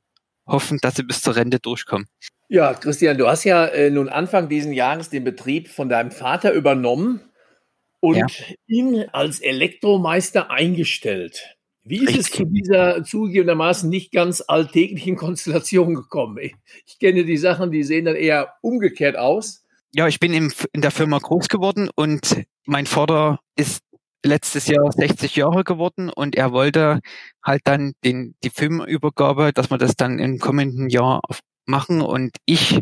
hoffen, 0.47 0.79
dass 0.81 0.95
sie 0.95 1.03
bis 1.03 1.21
zur 1.21 1.35
Rente 1.35 1.59
durchkommen. 1.59 2.07
Ja, 2.51 2.73
Christian, 2.73 3.15
du 3.19 3.27
hast 3.27 3.43
ja 3.43 3.67
äh, 3.67 3.91
nun 3.91 4.09
Anfang 4.09 4.49
diesen 4.49 4.73
Jahres 4.73 5.11
den 5.11 5.23
Betrieb 5.23 5.67
von 5.67 5.87
deinem 5.87 6.09
Vater 6.09 6.51
übernommen 6.51 7.21
und 7.99 8.17
ja. 8.17 8.25
ihn 8.65 9.05
als 9.11 9.39
Elektromeister 9.39 10.49
eingestellt. 10.49 11.55
Wie 11.83 11.97
ist 11.97 12.07
Richtig. 12.07 12.25
es 12.25 12.31
zu 12.31 12.45
dieser 12.45 13.03
zugegebenermaßen 13.03 13.87
nicht 13.87 14.11
ganz 14.11 14.43
alltäglichen 14.47 15.15
Konstellation 15.15 15.93
gekommen? 15.93 16.39
Ich, 16.41 16.55
ich, 16.87 16.97
kenne 16.97 17.23
die 17.23 17.37
Sachen, 17.37 17.71
die 17.71 17.83
sehen 17.83 18.05
dann 18.05 18.15
eher 18.15 18.55
umgekehrt 18.61 19.15
aus. 19.15 19.63
Ja, 19.93 20.07
ich 20.07 20.19
bin 20.19 20.33
im, 20.33 20.51
in 20.73 20.81
der 20.81 20.91
Firma 20.91 21.19
groß 21.19 21.49
geworden 21.49 21.89
und 21.95 22.45
mein 22.65 22.87
Vater 22.87 23.41
ist 23.55 23.83
letztes 24.25 24.65
Jahr 24.67 24.91
60 24.91 25.35
Jahre 25.35 25.63
geworden 25.63 26.09
und 26.09 26.35
er 26.35 26.51
wollte 26.51 26.99
halt 27.43 27.61
dann 27.65 27.93
den, 28.03 28.35
die 28.43 28.49
Firmenübergabe, 28.49 29.53
dass 29.53 29.69
wir 29.69 29.77
das 29.77 29.95
dann 29.95 30.17
im 30.17 30.39
kommenden 30.39 30.89
Jahr 30.89 31.21
machen 31.69 32.01
und 32.01 32.35
ich 32.45 32.81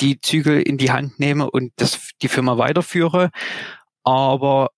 die 0.00 0.20
Zügel 0.20 0.60
in 0.60 0.78
die 0.78 0.90
Hand 0.90 1.18
nehme 1.18 1.50
und 1.50 1.72
das, 1.76 2.10
die 2.22 2.28
Firma 2.28 2.58
weiterführe. 2.58 3.30
Aber 4.04 4.68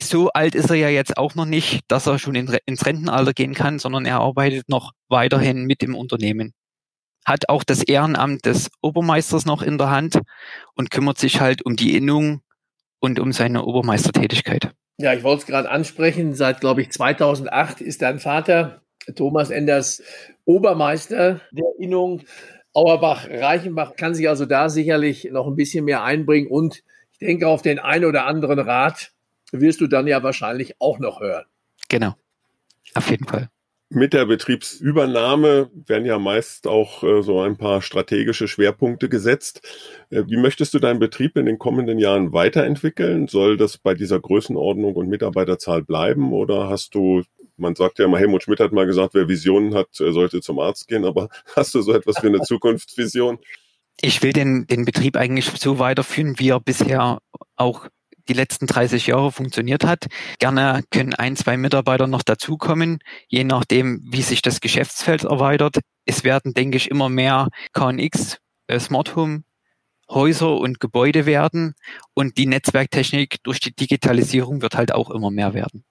so 0.00 0.28
alt 0.30 0.54
ist 0.54 0.70
er 0.70 0.76
ja 0.76 0.88
jetzt 0.88 1.16
auch 1.16 1.34
noch 1.34 1.46
nicht, 1.46 1.80
dass 1.88 2.06
er 2.06 2.18
schon 2.18 2.34
in, 2.34 2.56
ins 2.66 2.86
Rentenalter 2.86 3.32
gehen 3.32 3.54
kann, 3.54 3.78
sondern 3.78 4.06
er 4.06 4.20
arbeitet 4.20 4.68
noch 4.68 4.92
weiterhin 5.08 5.64
mit 5.64 5.82
im 5.82 5.94
Unternehmen. 5.94 6.52
Hat 7.24 7.48
auch 7.48 7.64
das 7.64 7.82
Ehrenamt 7.82 8.46
des 8.46 8.70
Obermeisters 8.80 9.44
noch 9.44 9.62
in 9.62 9.78
der 9.78 9.90
Hand 9.90 10.20
und 10.74 10.90
kümmert 10.90 11.18
sich 11.18 11.40
halt 11.40 11.64
um 11.64 11.76
die 11.76 11.96
Innung 11.96 12.42
und 13.00 13.18
um 13.20 13.32
seine 13.32 13.64
Obermeistertätigkeit. 13.64 14.72
Ja, 14.98 15.14
ich 15.14 15.22
wollte 15.22 15.42
es 15.42 15.46
gerade 15.46 15.70
ansprechen. 15.70 16.34
Seit, 16.34 16.60
glaube 16.60 16.82
ich, 16.82 16.90
2008 16.90 17.80
ist 17.80 18.02
dein 18.02 18.18
Vater, 18.18 18.82
Thomas 19.14 19.50
Enders, 19.50 20.02
Obermeister 20.44 21.40
der 21.52 21.66
Innung. 21.78 22.22
Auerbach, 22.78 23.28
Reichenbach 23.28 23.96
kann 23.96 24.14
sich 24.14 24.28
also 24.28 24.46
da 24.46 24.68
sicherlich 24.68 25.28
noch 25.32 25.48
ein 25.48 25.56
bisschen 25.56 25.84
mehr 25.84 26.04
einbringen 26.04 26.46
und 26.46 26.84
ich 27.10 27.18
denke, 27.18 27.48
auf 27.48 27.60
den 27.60 27.80
einen 27.80 28.04
oder 28.04 28.26
anderen 28.26 28.60
Rat 28.60 29.10
wirst 29.50 29.80
du 29.80 29.88
dann 29.88 30.06
ja 30.06 30.22
wahrscheinlich 30.22 30.76
auch 30.78 31.00
noch 31.00 31.20
hören. 31.20 31.44
Genau, 31.88 32.14
auf 32.94 33.10
jeden 33.10 33.26
Fall. 33.26 33.48
Mit 33.90 34.12
der 34.12 34.26
Betriebsübernahme 34.26 35.70
werden 35.72 36.04
ja 36.04 36.20
meist 36.20 36.68
auch 36.68 37.02
äh, 37.02 37.22
so 37.22 37.40
ein 37.40 37.56
paar 37.56 37.82
strategische 37.82 38.46
Schwerpunkte 38.46 39.08
gesetzt. 39.08 39.66
Äh, 40.10 40.24
wie 40.28 40.36
möchtest 40.36 40.74
du 40.74 40.78
deinen 40.78 41.00
Betrieb 41.00 41.36
in 41.36 41.46
den 41.46 41.58
kommenden 41.58 41.98
Jahren 41.98 42.32
weiterentwickeln? 42.32 43.26
Soll 43.26 43.56
das 43.56 43.78
bei 43.78 43.94
dieser 43.94 44.20
Größenordnung 44.20 44.94
und 44.94 45.08
Mitarbeiterzahl 45.08 45.82
bleiben 45.82 46.32
oder 46.32 46.68
hast 46.68 46.94
du 46.94 47.24
man 47.58 47.74
sagt 47.74 47.98
ja 47.98 48.04
immer, 48.04 48.18
Helmut 48.18 48.42
Schmidt 48.42 48.60
hat 48.60 48.72
mal 48.72 48.86
gesagt, 48.86 49.14
wer 49.14 49.28
Visionen 49.28 49.74
hat, 49.74 49.88
sollte 49.92 50.40
zum 50.40 50.58
Arzt 50.58 50.88
gehen, 50.88 51.04
aber 51.04 51.28
hast 51.56 51.74
du 51.74 51.82
so 51.82 51.92
etwas 51.92 52.22
wie 52.22 52.28
eine 52.28 52.40
Zukunftsvision? 52.40 53.38
Ich 54.00 54.22
will 54.22 54.32
den, 54.32 54.66
den 54.66 54.84
Betrieb 54.84 55.16
eigentlich 55.16 55.46
so 55.46 55.78
weiterführen, 55.78 56.38
wie 56.38 56.50
er 56.50 56.60
bisher 56.60 57.18
auch 57.56 57.88
die 58.28 58.34
letzten 58.34 58.66
30 58.66 59.08
Jahre 59.08 59.32
funktioniert 59.32 59.84
hat. 59.84 60.06
Gerne 60.38 60.82
können 60.90 61.14
ein, 61.14 61.34
zwei 61.34 61.56
Mitarbeiter 61.56 62.06
noch 62.06 62.22
dazukommen, 62.22 63.00
je 63.26 63.44
nachdem, 63.44 64.02
wie 64.10 64.22
sich 64.22 64.42
das 64.42 64.60
Geschäftsfeld 64.60 65.24
erweitert. 65.24 65.78
Es 66.04 66.24
werden, 66.24 66.54
denke 66.54 66.76
ich, 66.76 66.90
immer 66.90 67.08
mehr 67.08 67.48
KNX, 67.72 68.38
äh, 68.66 68.78
Smart 68.78 69.16
Home, 69.16 69.42
Häuser 70.10 70.56
und 70.56 70.80
Gebäude 70.80 71.26
werden 71.26 71.74
und 72.14 72.38
die 72.38 72.46
Netzwerktechnik 72.46 73.42
durch 73.42 73.60
die 73.60 73.74
Digitalisierung 73.74 74.62
wird 74.62 74.74
halt 74.74 74.92
auch 74.92 75.10
immer 75.10 75.30
mehr 75.30 75.54
werden. 75.54 75.84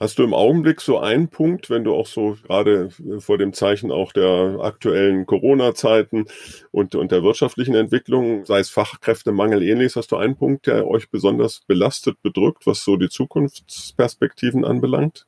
Hast 0.00 0.20
du 0.20 0.22
im 0.22 0.32
Augenblick 0.32 0.80
so 0.80 1.00
einen 1.00 1.26
Punkt, 1.28 1.70
wenn 1.70 1.82
du 1.82 1.92
auch 1.92 2.06
so 2.06 2.36
gerade 2.44 2.90
vor 3.18 3.36
dem 3.36 3.52
Zeichen 3.52 3.90
auch 3.90 4.12
der 4.12 4.58
aktuellen 4.60 5.26
Corona-Zeiten 5.26 6.26
und, 6.70 6.94
und 6.94 7.10
der 7.10 7.24
wirtschaftlichen 7.24 7.74
Entwicklung, 7.74 8.44
sei 8.44 8.60
es 8.60 8.70
Fachkräftemangel 8.70 9.60
ähnliches, 9.60 9.96
hast 9.96 10.12
du 10.12 10.16
einen 10.16 10.36
Punkt, 10.36 10.68
der 10.68 10.86
euch 10.86 11.10
besonders 11.10 11.62
belastet, 11.66 12.22
bedrückt, 12.22 12.64
was 12.64 12.84
so 12.84 12.96
die 12.96 13.08
Zukunftsperspektiven 13.08 14.64
anbelangt? 14.64 15.26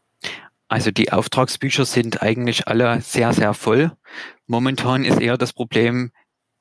Also 0.68 0.92
die 0.92 1.12
Auftragsbücher 1.12 1.84
sind 1.84 2.22
eigentlich 2.22 2.68
alle 2.68 3.00
sehr, 3.00 3.32
sehr 3.32 3.54
voll. 3.54 3.90
Momentan 4.46 5.04
ist 5.04 5.20
eher 5.20 5.36
das 5.36 5.52
Problem, 5.52 6.12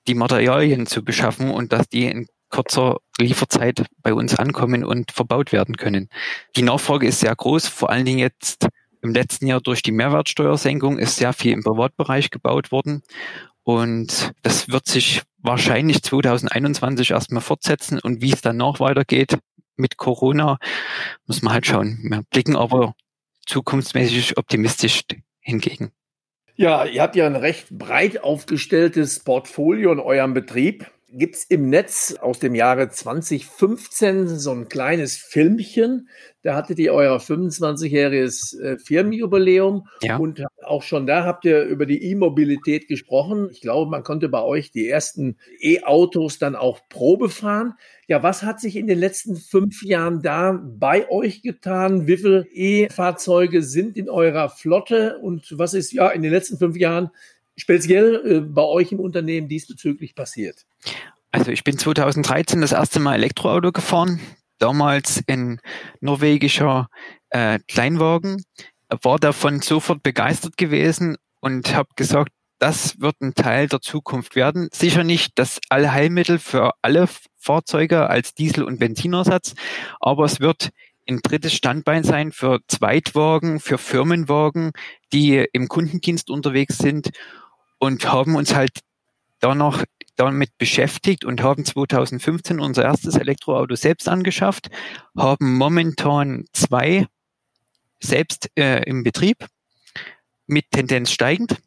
die 0.08 0.16
Materialien 0.16 0.88
zu 0.88 1.04
beschaffen 1.04 1.52
und 1.52 1.74
dass 1.74 1.88
die 1.88 2.06
in 2.06 2.28
kurzer 2.50 2.98
Lieferzeit 3.20 3.86
bei 4.02 4.14
uns 4.14 4.36
ankommen 4.36 4.84
und 4.84 5.12
verbaut 5.12 5.52
werden 5.52 5.78
können. 5.78 6.10
Die 6.56 6.62
Nachfrage 6.62 7.08
ist 7.08 7.20
sehr 7.20 7.36
groß, 7.36 7.68
vor 7.68 7.90
allen 7.90 8.06
Dingen 8.06 8.20
jetzt 8.20 8.68
im 9.02 9.14
letzten 9.14 9.48
Jahr 9.48 9.62
durch 9.62 9.82
die 9.82 9.92
Mehrwertsteuersenkung 9.92 10.98
ist 11.00 11.16
sehr 11.16 11.34
viel 11.34 11.54
im 11.54 11.64
Privatbereich 11.64 12.32
gebaut 12.32 12.72
worden. 12.72 13.04
Und 13.64 14.34
das 14.42 14.70
wird 14.70 14.88
sich 14.88 15.22
wahrscheinlich 15.38 16.02
2021 16.02 17.12
erstmal 17.12 17.42
fortsetzen. 17.42 18.00
Und 18.00 18.22
wie 18.22 18.34
es 18.34 18.42
dann 18.42 18.58
noch 18.58 18.80
weitergeht 18.80 19.38
mit 19.76 19.98
Corona, 19.98 20.58
muss 21.28 21.42
man 21.42 21.54
halt 21.54 21.66
schauen. 21.66 22.00
Wir 22.04 22.24
blicken 22.30 22.56
aber 22.56 22.94
zukunftsmäßig 23.46 24.38
optimistisch 24.38 25.04
hingegen. 25.40 25.92
Ja, 26.56 26.84
ihr 26.84 27.02
habt 27.02 27.16
ja 27.16 27.26
ein 27.26 27.38
recht 27.38 27.70
breit 27.70 28.22
aufgestelltes 28.22 29.20
Portfolio 29.20 29.94
in 29.94 30.00
eurem 30.00 30.34
Betrieb 30.34 30.92
gibt 31.12 31.36
es 31.36 31.44
im 31.46 31.70
Netz 31.70 32.16
aus 32.20 32.40
dem 32.40 32.56
Jahre 32.56 32.90
2015 32.90 34.28
so 34.28 34.52
ein 34.52 34.70
kleines 34.70 35.18
Filmchen. 35.18 36.10
Da 36.42 36.56
hattet 36.56 36.80
ihr 36.80 36.94
euer 36.94 37.18
25-jähriges 37.18 38.60
äh, 38.60 38.78
Firmenjubiläum 38.80 39.88
ja. 40.02 40.18
und 40.18 40.44
auch 40.64 40.84
schon 40.84 41.06
da 41.06 41.26
habt 41.26 41.46
ihr 41.46 41.64
über 41.64 41.86
die 41.86 42.04
E-Mobilität 42.04 42.88
gesprochen. 42.88 43.50
Ich 43.52 43.62
glaube, 43.62 43.92
man 43.92 44.04
konnte 44.04 44.30
bei 44.30 44.42
euch 44.42 44.72
die 44.72 44.88
ersten 44.88 45.38
E-Autos 45.60 46.38
dann 46.38 46.56
auch 46.56 46.88
Probe 46.88 47.30
fahren. 47.30 47.74
Ja, 48.08 48.24
was 48.24 48.44
hat 48.44 48.62
sich 48.62 48.76
in 48.76 48.88
den 48.88 49.00
letzten 49.00 49.36
fünf 49.36 49.84
Jahren 49.84 50.22
da 50.22 50.60
bei 50.64 51.10
euch 51.10 51.42
getan? 51.42 52.08
Wie 52.08 52.18
viele 52.18 52.48
E-Fahrzeuge 52.54 53.64
sind 53.64 53.98
in 53.98 54.10
eurer 54.10 54.50
Flotte 54.50 55.18
und 55.20 55.54
was 55.58 55.74
ist 55.74 55.92
ja 55.92 56.10
in 56.10 56.22
den 56.22 56.32
letzten 56.32 56.58
fünf 56.58 56.78
Jahren 56.78 57.10
speziell 57.60 58.22
äh, 58.26 58.40
bei 58.42 58.64
euch 58.64 58.92
im 58.92 59.00
Unternehmen 59.00 59.48
diesbezüglich 59.48 60.16
passiert? 60.16 60.66
Also 61.32 61.52
ich 61.52 61.64
bin 61.64 61.78
2013 61.78 62.62
das 62.62 62.72
erste 62.72 63.00
Mal 63.00 63.16
Elektroauto 63.16 63.72
gefahren, 63.72 64.20
damals 64.58 65.22
in 65.28 65.60
norwegischer 66.02 66.90
äh, 67.30 67.60
Kleinwagen, 67.68 68.44
war 69.04 69.20
davon 69.20 69.62
sofort 69.62 70.02
begeistert 70.02 70.58
gewesen 70.58 71.18
und 71.40 71.76
habe 71.76 71.90
gesagt, 71.96 72.32
das 72.58 73.00
wird 73.00 73.22
ein 73.22 73.36
Teil 73.36 73.68
der 73.68 73.80
Zukunft 73.80 74.36
werden. 74.36 74.70
Sicher 74.74 75.04
nicht 75.04 75.34
das 75.36 75.60
Allheilmittel 75.70 76.40
für 76.40 76.74
alle 76.82 77.08
Fahrzeuge 77.38 78.10
als 78.10 78.34
Diesel- 78.34 78.66
und 78.66 78.80
Benzinersatz, 78.80 79.54
aber 80.02 80.26
es 80.26 80.42
wird 80.42 80.72
ein 81.08 81.22
drittes 81.24 81.54
Standbein 81.54 82.04
sein 82.04 82.32
für 82.32 82.60
Zweitwagen, 82.68 83.60
für 83.60 83.78
Firmenwagen, 83.78 84.72
die 85.14 85.46
im 85.54 85.68
Kundendienst 85.68 86.30
unterwegs 86.30 86.78
sind 86.78 87.12
und 87.80 88.12
haben 88.12 88.36
uns 88.36 88.54
halt 88.54 88.80
da 89.40 89.56
noch 89.56 89.84
damit 90.16 90.58
beschäftigt 90.58 91.24
und 91.24 91.42
haben 91.42 91.64
2015 91.64 92.60
unser 92.60 92.84
erstes 92.84 93.16
Elektroauto 93.16 93.76
selbst 93.76 94.10
angeschafft, 94.10 94.70
haben 95.18 95.56
momentan 95.56 96.46
zwei 96.52 97.08
selbst 98.02 98.50
äh, 98.58 98.84
im 98.84 99.04
Betrieb 99.04 99.48
mit 100.46 100.66
Tendenz 100.72 101.12
steigend. 101.12 101.58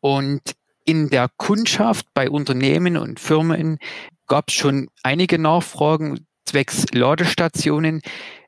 Und 0.00 0.42
in 0.84 1.08
der 1.08 1.30
Kundschaft 1.36 2.06
bei 2.14 2.30
Unternehmen 2.30 2.96
und 2.96 3.18
Firmen 3.18 3.78
gab 4.26 4.48
es 4.48 4.54
schon 4.54 4.88
einige 5.02 5.38
Nachfragen 5.38 6.26
zwecks 6.44 6.84
Ladestationen. 6.92 8.02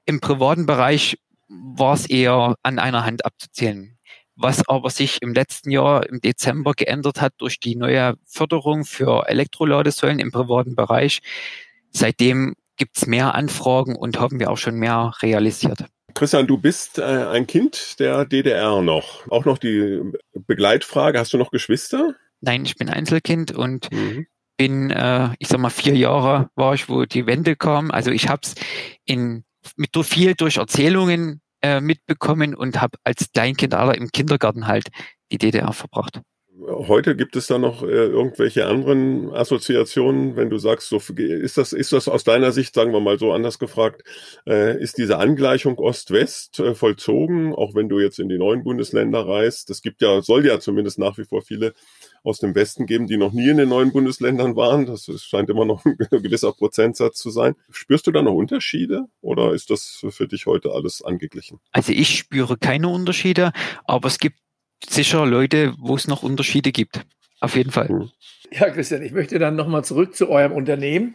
Im 0.05 0.21
privaten 0.21 0.67
Bereich 0.67 1.19
war 1.49 1.95
es 1.95 2.07
eher 2.07 2.57
an 2.63 2.79
einer 2.79 3.05
Hand 3.05 3.25
abzuzählen. 3.25 3.98
Was 4.41 4.67
aber 4.69 4.91
sich 4.91 5.21
im 5.21 5.35
letzten 5.35 5.71
Jahr 5.71 6.09
im 6.09 6.21
Dezember 6.21 6.73
geändert 6.73 7.21
hat 7.21 7.35
durch 7.39 7.59
die 7.59 7.75
neue 7.75 8.15
Förderung 8.25 8.85
für 8.85 9.29
Elektroladesäulen 9.29 10.21
im 10.21 10.31
privaten 10.31 10.77
Bereich. 10.77 11.23
Seitdem 11.91 12.55
gibt 12.77 12.97
es 12.97 13.07
mehr 13.07 13.35
Anfragen 13.35 13.97
und 13.97 14.21
haben 14.21 14.39
wir 14.39 14.51
auch 14.51 14.57
schon 14.57 14.77
mehr 14.77 15.13
realisiert. 15.23 15.85
Christian, 16.15 16.47
du 16.47 16.57
bist 16.57 16.99
äh, 16.99 17.03
ein 17.03 17.47
Kind 17.47 17.99
der 17.99 18.25
DDR 18.25 18.81
noch. 18.81 19.29
Auch 19.29 19.45
noch 19.45 19.59
die 19.59 20.01
Begleitfrage, 20.47 21.19
hast 21.19 21.33
du 21.33 21.39
noch 21.39 21.51
Geschwister? 21.51 22.15
Nein, 22.41 22.65
ich 22.65 22.77
bin 22.77 22.89
Einzelkind 22.89 23.51
und 23.51 23.93
mhm. 23.93 24.27
bin, 24.57 24.91
äh, 24.91 25.31
ich 25.41 25.49
sag 25.49 25.59
mal, 25.59 25.71
vier 25.71 25.97
Jahre 25.97 26.51
war 26.55 26.75
ich, 26.75 26.89
wo 26.89 27.05
die 27.05 27.27
Wende 27.27 27.57
kam. 27.57 27.91
Also 27.91 28.13
ich 28.13 28.29
habe 28.29 28.43
es 28.45 28.55
in 29.05 29.45
mit 29.77 29.91
viel 30.05 30.35
durch 30.35 30.57
Erzählungen 30.57 31.41
äh, 31.63 31.81
mitbekommen 31.81 32.55
und 32.55 32.81
habe 32.81 32.99
als 33.05 33.31
Kleinkind 33.33 33.75
aller 33.75 33.97
im 33.97 34.11
Kindergarten 34.11 34.67
halt 34.67 34.89
die 35.33 35.39
DDR 35.39 35.73
verbracht. 35.73 36.21
Heute 36.67 37.15
gibt 37.15 37.37
es 37.37 37.47
da 37.47 37.57
noch 37.57 37.85
äh, 37.85 37.87
irgendwelche 37.87 38.67
anderen 38.67 39.33
Assoziationen, 39.33 40.35
wenn 40.35 40.51
du 40.51 40.59
sagst, 40.59 40.89
so 40.89 41.01
ist 41.17 41.57
das 41.57 41.73
ist 41.73 41.93
das 41.93 42.09
aus 42.09 42.25
deiner 42.25 42.51
Sicht, 42.51 42.75
sagen 42.75 42.93
wir 42.93 42.99
mal 42.99 43.17
so 43.19 43.33
anders 43.33 43.61
gefragt, 43.61 44.03
äh, 44.45 44.77
ist 44.83 44.99
diese 44.99 45.19
Angleichung 45.19 45.79
Ost-West 45.79 46.59
äh, 46.59 46.75
vollzogen, 46.75 47.55
auch 47.55 47.77
wenn 47.77 47.89
du 47.89 48.01
jetzt 48.01 48.19
in 48.19 48.29
die 48.29 48.39
neuen 48.39 48.65
Bundesländer 48.65 49.27
reist? 49.27 49.71
Es 49.71 49.83
gibt 49.83 50.03
ja 50.03 50.21
soll 50.21 50.45
ja 50.47 50.59
zumindest 50.59 50.99
nach 50.99 51.17
wie 51.17 51.25
vor 51.25 51.43
viele 51.43 51.75
aus 52.23 52.39
dem 52.39 52.55
Westen 52.55 52.87
geben, 52.87 53.07
die 53.07 53.17
noch 53.17 53.33
nie 53.33 53.49
in 53.49 53.57
den 53.57 53.69
neuen 53.69 53.93
Bundesländern 53.93 54.57
waren. 54.57 54.87
Das 54.87 55.11
scheint 55.23 55.51
immer 55.51 55.65
noch 55.65 55.85
ein 55.85 55.97
gewisser 56.11 56.53
Prozentsatz 56.53 57.19
zu 57.19 57.31
sein. 57.31 57.55
Spürst 57.71 58.07
du 58.07 58.13
da 58.13 58.23
noch 58.23 58.35
Unterschiede 58.35 59.07
oder 59.21 59.53
ist 59.53 59.71
das 59.71 60.05
für 60.11 60.29
dich 60.29 60.47
heute 60.47 60.73
alles 60.73 61.03
angeglichen? 61.03 61.61
Also 61.73 61.93
ich 61.93 62.19
spüre 62.19 62.57
keine 62.57 62.89
Unterschiede, 62.89 63.53
aber 63.85 64.09
es 64.09 64.19
gibt 64.19 64.39
sicher 64.89 65.27
Leute, 65.27 65.75
wo 65.79 65.97
es 65.97 66.09
noch 66.09 66.23
Unterschiede 66.23 66.73
gibt. 66.73 67.05
Auf 67.41 67.57
jeden 67.57 67.71
Fall. 67.71 67.89
Hm. 67.89 68.11
Ja, 68.51 68.71
Christian, 68.71 69.03
ich 69.03 69.13
möchte 69.13 69.39
dann 69.39 69.57
nochmal 69.57 69.85
zurück 69.85 70.17
zu 70.17 70.29
eurem 70.29 70.53
Unternehmen. 70.53 71.15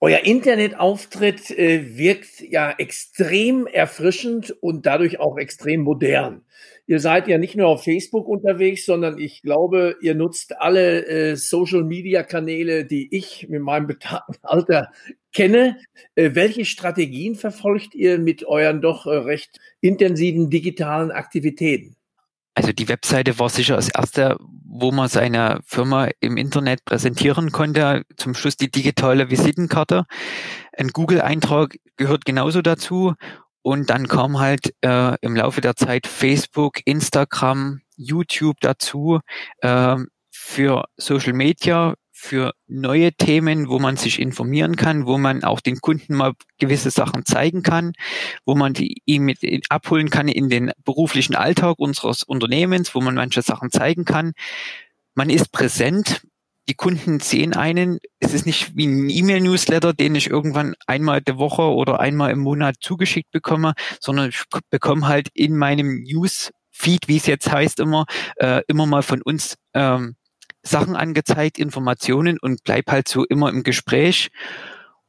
Euer 0.00 0.20
Internetauftritt 0.20 1.50
äh, 1.50 1.96
wirkt 1.98 2.40
ja 2.40 2.70
extrem 2.70 3.66
erfrischend 3.66 4.52
und 4.60 4.86
dadurch 4.86 5.18
auch 5.18 5.36
extrem 5.38 5.80
modern. 5.80 6.44
Ihr 6.86 7.00
seid 7.00 7.26
ja 7.26 7.36
nicht 7.36 7.56
nur 7.56 7.66
auf 7.66 7.82
Facebook 7.82 8.28
unterwegs, 8.28 8.86
sondern 8.86 9.18
ich 9.18 9.42
glaube, 9.42 9.96
ihr 10.00 10.14
nutzt 10.14 10.56
alle 10.60 11.04
äh, 11.06 11.36
Social-Media-Kanäle, 11.36 12.84
die 12.84 13.14
ich 13.14 13.48
mit 13.48 13.60
meinem 13.60 13.88
betagten 13.88 14.38
Alter 14.42 14.92
kenne. 15.32 15.76
Äh, 16.14 16.30
welche 16.34 16.64
Strategien 16.64 17.34
verfolgt 17.34 17.94
ihr 17.96 18.18
mit 18.18 18.46
euren 18.46 18.80
doch 18.80 19.06
äh, 19.06 19.16
recht 19.16 19.58
intensiven 19.80 20.48
digitalen 20.48 21.10
Aktivitäten? 21.10 21.97
Also 22.58 22.72
die 22.72 22.88
Webseite 22.88 23.38
war 23.38 23.50
sicher 23.50 23.76
das 23.76 23.88
erste, 23.88 24.36
wo 24.40 24.90
man 24.90 25.06
seine 25.06 25.60
Firma 25.64 26.08
im 26.18 26.36
Internet 26.36 26.84
präsentieren 26.84 27.52
konnte. 27.52 28.02
Zum 28.16 28.34
Schluss 28.34 28.56
die 28.56 28.68
digitale 28.68 29.30
Visitenkarte. 29.30 30.06
Ein 30.76 30.88
Google-Eintrag 30.88 31.76
gehört 31.96 32.24
genauso 32.24 32.60
dazu. 32.60 33.14
Und 33.62 33.90
dann 33.90 34.08
kam 34.08 34.40
halt 34.40 34.74
äh, 34.80 35.14
im 35.20 35.36
Laufe 35.36 35.60
der 35.60 35.76
Zeit 35.76 36.08
Facebook, 36.08 36.80
Instagram, 36.84 37.80
YouTube 37.96 38.56
dazu 38.60 39.20
äh, 39.60 39.96
für 40.28 40.84
Social 40.96 41.34
Media, 41.34 41.94
für 42.20 42.52
neue 42.66 43.12
Themen, 43.12 43.68
wo 43.68 43.78
man 43.78 43.96
sich 43.96 44.18
informieren 44.18 44.74
kann, 44.74 45.06
wo 45.06 45.18
man 45.18 45.44
auch 45.44 45.60
den 45.60 45.80
Kunden 45.80 46.16
mal 46.16 46.32
gewisse 46.58 46.90
Sachen 46.90 47.24
zeigen 47.24 47.62
kann, 47.62 47.92
wo 48.44 48.56
man 48.56 48.74
die 48.74 49.02
ihm 49.04 49.22
mit 49.22 49.38
abholen 49.70 50.10
kann 50.10 50.26
in 50.26 50.48
den 50.48 50.72
beruflichen 50.84 51.36
Alltag 51.36 51.76
unseres 51.78 52.24
Unternehmens, 52.24 52.92
wo 52.92 53.00
man 53.00 53.14
manche 53.14 53.40
Sachen 53.42 53.70
zeigen 53.70 54.04
kann. 54.04 54.32
Man 55.14 55.30
ist 55.30 55.52
präsent. 55.52 56.22
Die 56.68 56.74
Kunden 56.74 57.20
sehen 57.20 57.54
einen. 57.54 58.00
Es 58.18 58.34
ist 58.34 58.46
nicht 58.46 58.76
wie 58.76 58.88
ein 58.88 59.08
E-Mail-Newsletter, 59.08 59.94
den 59.94 60.16
ich 60.16 60.28
irgendwann 60.28 60.74
einmal 60.88 61.22
der 61.22 61.38
Woche 61.38 61.62
oder 61.62 62.00
einmal 62.00 62.32
im 62.32 62.40
Monat 62.40 62.74
zugeschickt 62.80 63.30
bekomme, 63.30 63.74
sondern 64.00 64.30
ich 64.30 64.42
bekomme 64.70 65.06
halt 65.06 65.28
in 65.34 65.56
meinem 65.56 66.02
News-Feed, 66.02 67.06
wie 67.06 67.16
es 67.16 67.26
jetzt 67.26 67.50
heißt, 67.50 67.78
immer, 67.78 68.06
äh, 68.36 68.62
immer 68.66 68.86
mal 68.86 69.02
von 69.02 69.22
uns 69.22 69.54
ähm, 69.72 70.16
Sachen 70.68 70.96
angezeigt, 70.96 71.58
Informationen 71.58 72.38
und 72.38 72.62
bleib 72.64 72.90
halt 72.90 73.08
so 73.08 73.24
immer 73.24 73.50
im 73.50 73.62
Gespräch. 73.62 74.30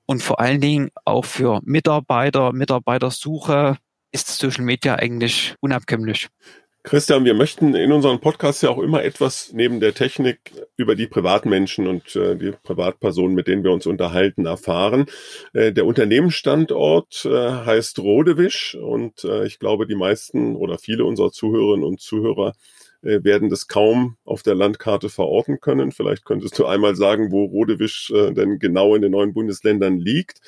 Und 0.05 0.23
vor 0.23 0.39
allen 0.39 0.61
Dingen 0.61 0.89
auch 1.05 1.25
für 1.25 1.61
Mitarbeiter, 1.63 2.51
Mitarbeitersuche 2.51 3.77
ist 4.11 4.27
Social 4.39 4.63
Media 4.63 4.95
eigentlich 4.95 5.55
unabkömmlich. 5.59 6.29
Christian, 6.83 7.25
wir 7.25 7.33
möchten 7.33 7.75
in 7.75 7.91
unserem 7.91 8.21
Podcast 8.21 8.63
ja 8.63 8.69
auch 8.69 8.79
immer 8.79 9.03
etwas 9.03 9.51
neben 9.53 9.81
der 9.81 9.93
Technik 9.93 10.39
über 10.77 10.95
die 10.95 11.07
Privatmenschen 11.07 11.87
und 11.87 12.15
äh, 12.15 12.37
die 12.37 12.53
Privatpersonen, 12.63 13.35
mit 13.35 13.47
denen 13.47 13.65
wir 13.65 13.71
uns 13.71 13.85
unterhalten, 13.85 14.45
erfahren. 14.45 15.05
Äh, 15.53 15.73
der 15.73 15.85
Unternehmensstandort 15.85 17.25
äh, 17.25 17.51
heißt 17.51 17.99
Rodewisch 17.99 18.75
und 18.75 19.25
äh, 19.25 19.45
ich 19.45 19.59
glaube, 19.59 19.87
die 19.87 19.95
meisten 19.95 20.55
oder 20.55 20.77
viele 20.77 21.03
unserer 21.03 21.31
Zuhörerinnen 21.31 21.85
und 21.85 21.99
Zuhörer 21.99 22.53
äh, 23.01 23.23
werden 23.23 23.49
das 23.49 23.67
kaum 23.67 24.17
auf 24.25 24.43
der 24.43 24.55
Landkarte 24.55 25.09
verorten 25.09 25.59
können. 25.59 25.91
Vielleicht 25.91 26.25
könntest 26.25 26.57
du 26.59 26.65
einmal 26.65 26.95
sagen, 26.95 27.31
wo 27.31 27.45
Rodewisch 27.45 28.11
äh, 28.11 28.33
denn 28.33 28.59
genau 28.59 28.95
in 28.95 29.01
den 29.01 29.11
neuen 29.11 29.33
Bundesländern 29.33 29.97
liegt 29.97 30.41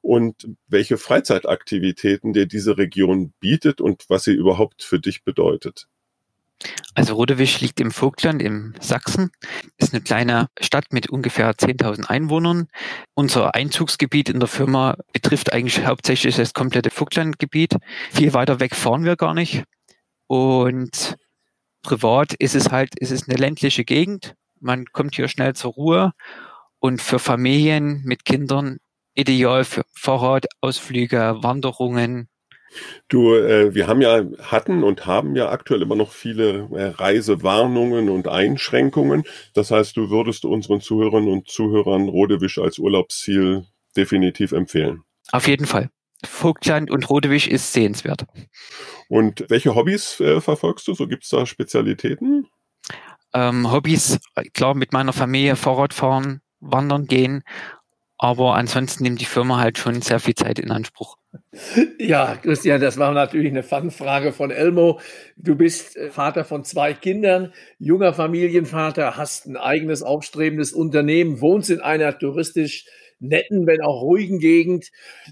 und 0.00 0.48
welche 0.68 0.96
Freizeitaktivitäten 0.96 2.32
dir 2.32 2.46
diese 2.46 2.78
Region 2.78 3.32
bietet 3.40 3.80
und 3.80 4.04
was 4.08 4.24
sie 4.24 4.34
überhaupt 4.34 4.82
für 4.82 5.00
dich 5.00 5.24
bedeutet. 5.24 5.88
Also 6.94 7.14
Rodewisch 7.14 7.60
liegt 7.60 7.78
im 7.78 7.92
Vogtland 7.92 8.42
im 8.42 8.74
Sachsen, 8.80 9.30
ist 9.76 9.94
eine 9.94 10.02
kleine 10.02 10.48
Stadt 10.60 10.92
mit 10.92 11.08
ungefähr 11.08 11.52
10.000 11.52 12.06
Einwohnern. 12.06 12.66
Unser 13.14 13.54
Einzugsgebiet 13.54 14.28
in 14.28 14.40
der 14.40 14.48
Firma 14.48 14.96
betrifft 15.12 15.52
eigentlich 15.52 15.86
hauptsächlich 15.86 16.36
das 16.36 16.54
komplette 16.54 16.90
Vogtlandgebiet. 16.90 17.76
Viel 18.10 18.34
weiter 18.34 18.58
weg 18.58 18.74
fahren 18.74 19.04
wir 19.04 19.14
gar 19.14 19.34
nicht. 19.34 19.62
Und 20.26 21.16
privat 21.82 22.34
ist 22.34 22.54
es 22.54 22.70
halt, 22.70 22.98
ist 22.98 23.10
es 23.10 23.28
eine 23.28 23.38
ländliche 23.38 23.84
Gegend. 23.84 24.34
Man 24.60 24.86
kommt 24.86 25.14
hier 25.14 25.28
schnell 25.28 25.54
zur 25.54 25.72
Ruhe 25.72 26.12
und 26.78 27.00
für 27.00 27.18
Familien 27.18 28.02
mit 28.04 28.24
Kindern 28.24 28.78
ideal 29.14 29.64
für 29.64 29.82
Fahrradausflüge, 29.94 31.38
Wanderungen. 31.40 32.28
Du, 33.08 33.34
äh, 33.34 33.74
wir 33.74 33.86
haben 33.86 34.00
ja, 34.00 34.22
hatten 34.42 34.84
und 34.84 35.06
haben 35.06 35.34
ja 35.34 35.48
aktuell 35.48 35.82
immer 35.82 35.96
noch 35.96 36.12
viele 36.12 36.68
äh, 36.72 36.84
Reisewarnungen 36.88 38.10
und 38.10 38.28
Einschränkungen. 38.28 39.24
Das 39.54 39.70
heißt, 39.70 39.96
du 39.96 40.10
würdest 40.10 40.44
unseren 40.44 40.80
Zuhörern 40.80 41.28
und 41.28 41.48
Zuhörern 41.48 42.08
Rodewisch 42.08 42.58
als 42.58 42.78
Urlaubsziel 42.78 43.64
definitiv 43.96 44.52
empfehlen. 44.52 45.02
Auf 45.32 45.48
jeden 45.48 45.66
Fall. 45.66 45.90
Vogtland 46.24 46.90
und 46.90 47.08
Rodewisch 47.08 47.46
ist 47.46 47.72
sehenswert. 47.72 48.26
Und 49.08 49.44
welche 49.48 49.74
Hobbys 49.74 50.20
äh, 50.20 50.40
verfolgst 50.40 50.88
du? 50.88 50.94
So 50.94 51.06
gibt 51.06 51.24
es 51.24 51.30
da 51.30 51.46
Spezialitäten? 51.46 52.46
Ähm, 53.34 53.70
Hobbys, 53.70 54.18
klar, 54.54 54.74
mit 54.74 54.92
meiner 54.92 55.12
Familie 55.12 55.56
Fahrrad 55.56 55.94
fahren, 55.94 56.40
wandern 56.60 57.06
gehen, 57.06 57.42
aber 58.16 58.56
ansonsten 58.56 59.04
nimmt 59.04 59.20
die 59.20 59.26
Firma 59.26 59.58
halt 59.58 59.78
schon 59.78 60.02
sehr 60.02 60.18
viel 60.18 60.34
Zeit 60.34 60.58
in 60.58 60.72
Anspruch. 60.72 61.16
Ja, 61.98 62.36
Christian, 62.36 62.80
das 62.80 62.98
war 62.98 63.12
natürlich 63.12 63.50
eine 63.50 63.62
Fangfrage 63.62 64.32
von 64.32 64.50
Elmo. 64.50 65.00
Du 65.36 65.54
bist 65.54 65.96
äh, 65.96 66.10
Vater 66.10 66.44
von 66.44 66.64
zwei 66.64 66.94
Kindern, 66.94 67.52
junger 67.78 68.12
Familienvater, 68.12 69.16
hast 69.16 69.46
ein 69.46 69.56
eigenes 69.56 70.02
aufstrebendes 70.02 70.72
Unternehmen, 70.72 71.40
wohnst 71.40 71.70
in 71.70 71.80
einer 71.80 72.18
touristisch 72.18 72.86
netten, 73.20 73.66
wenn 73.66 73.80
auch 73.80 74.02
ruhigen 74.02 74.38
Gegend, 74.38 74.90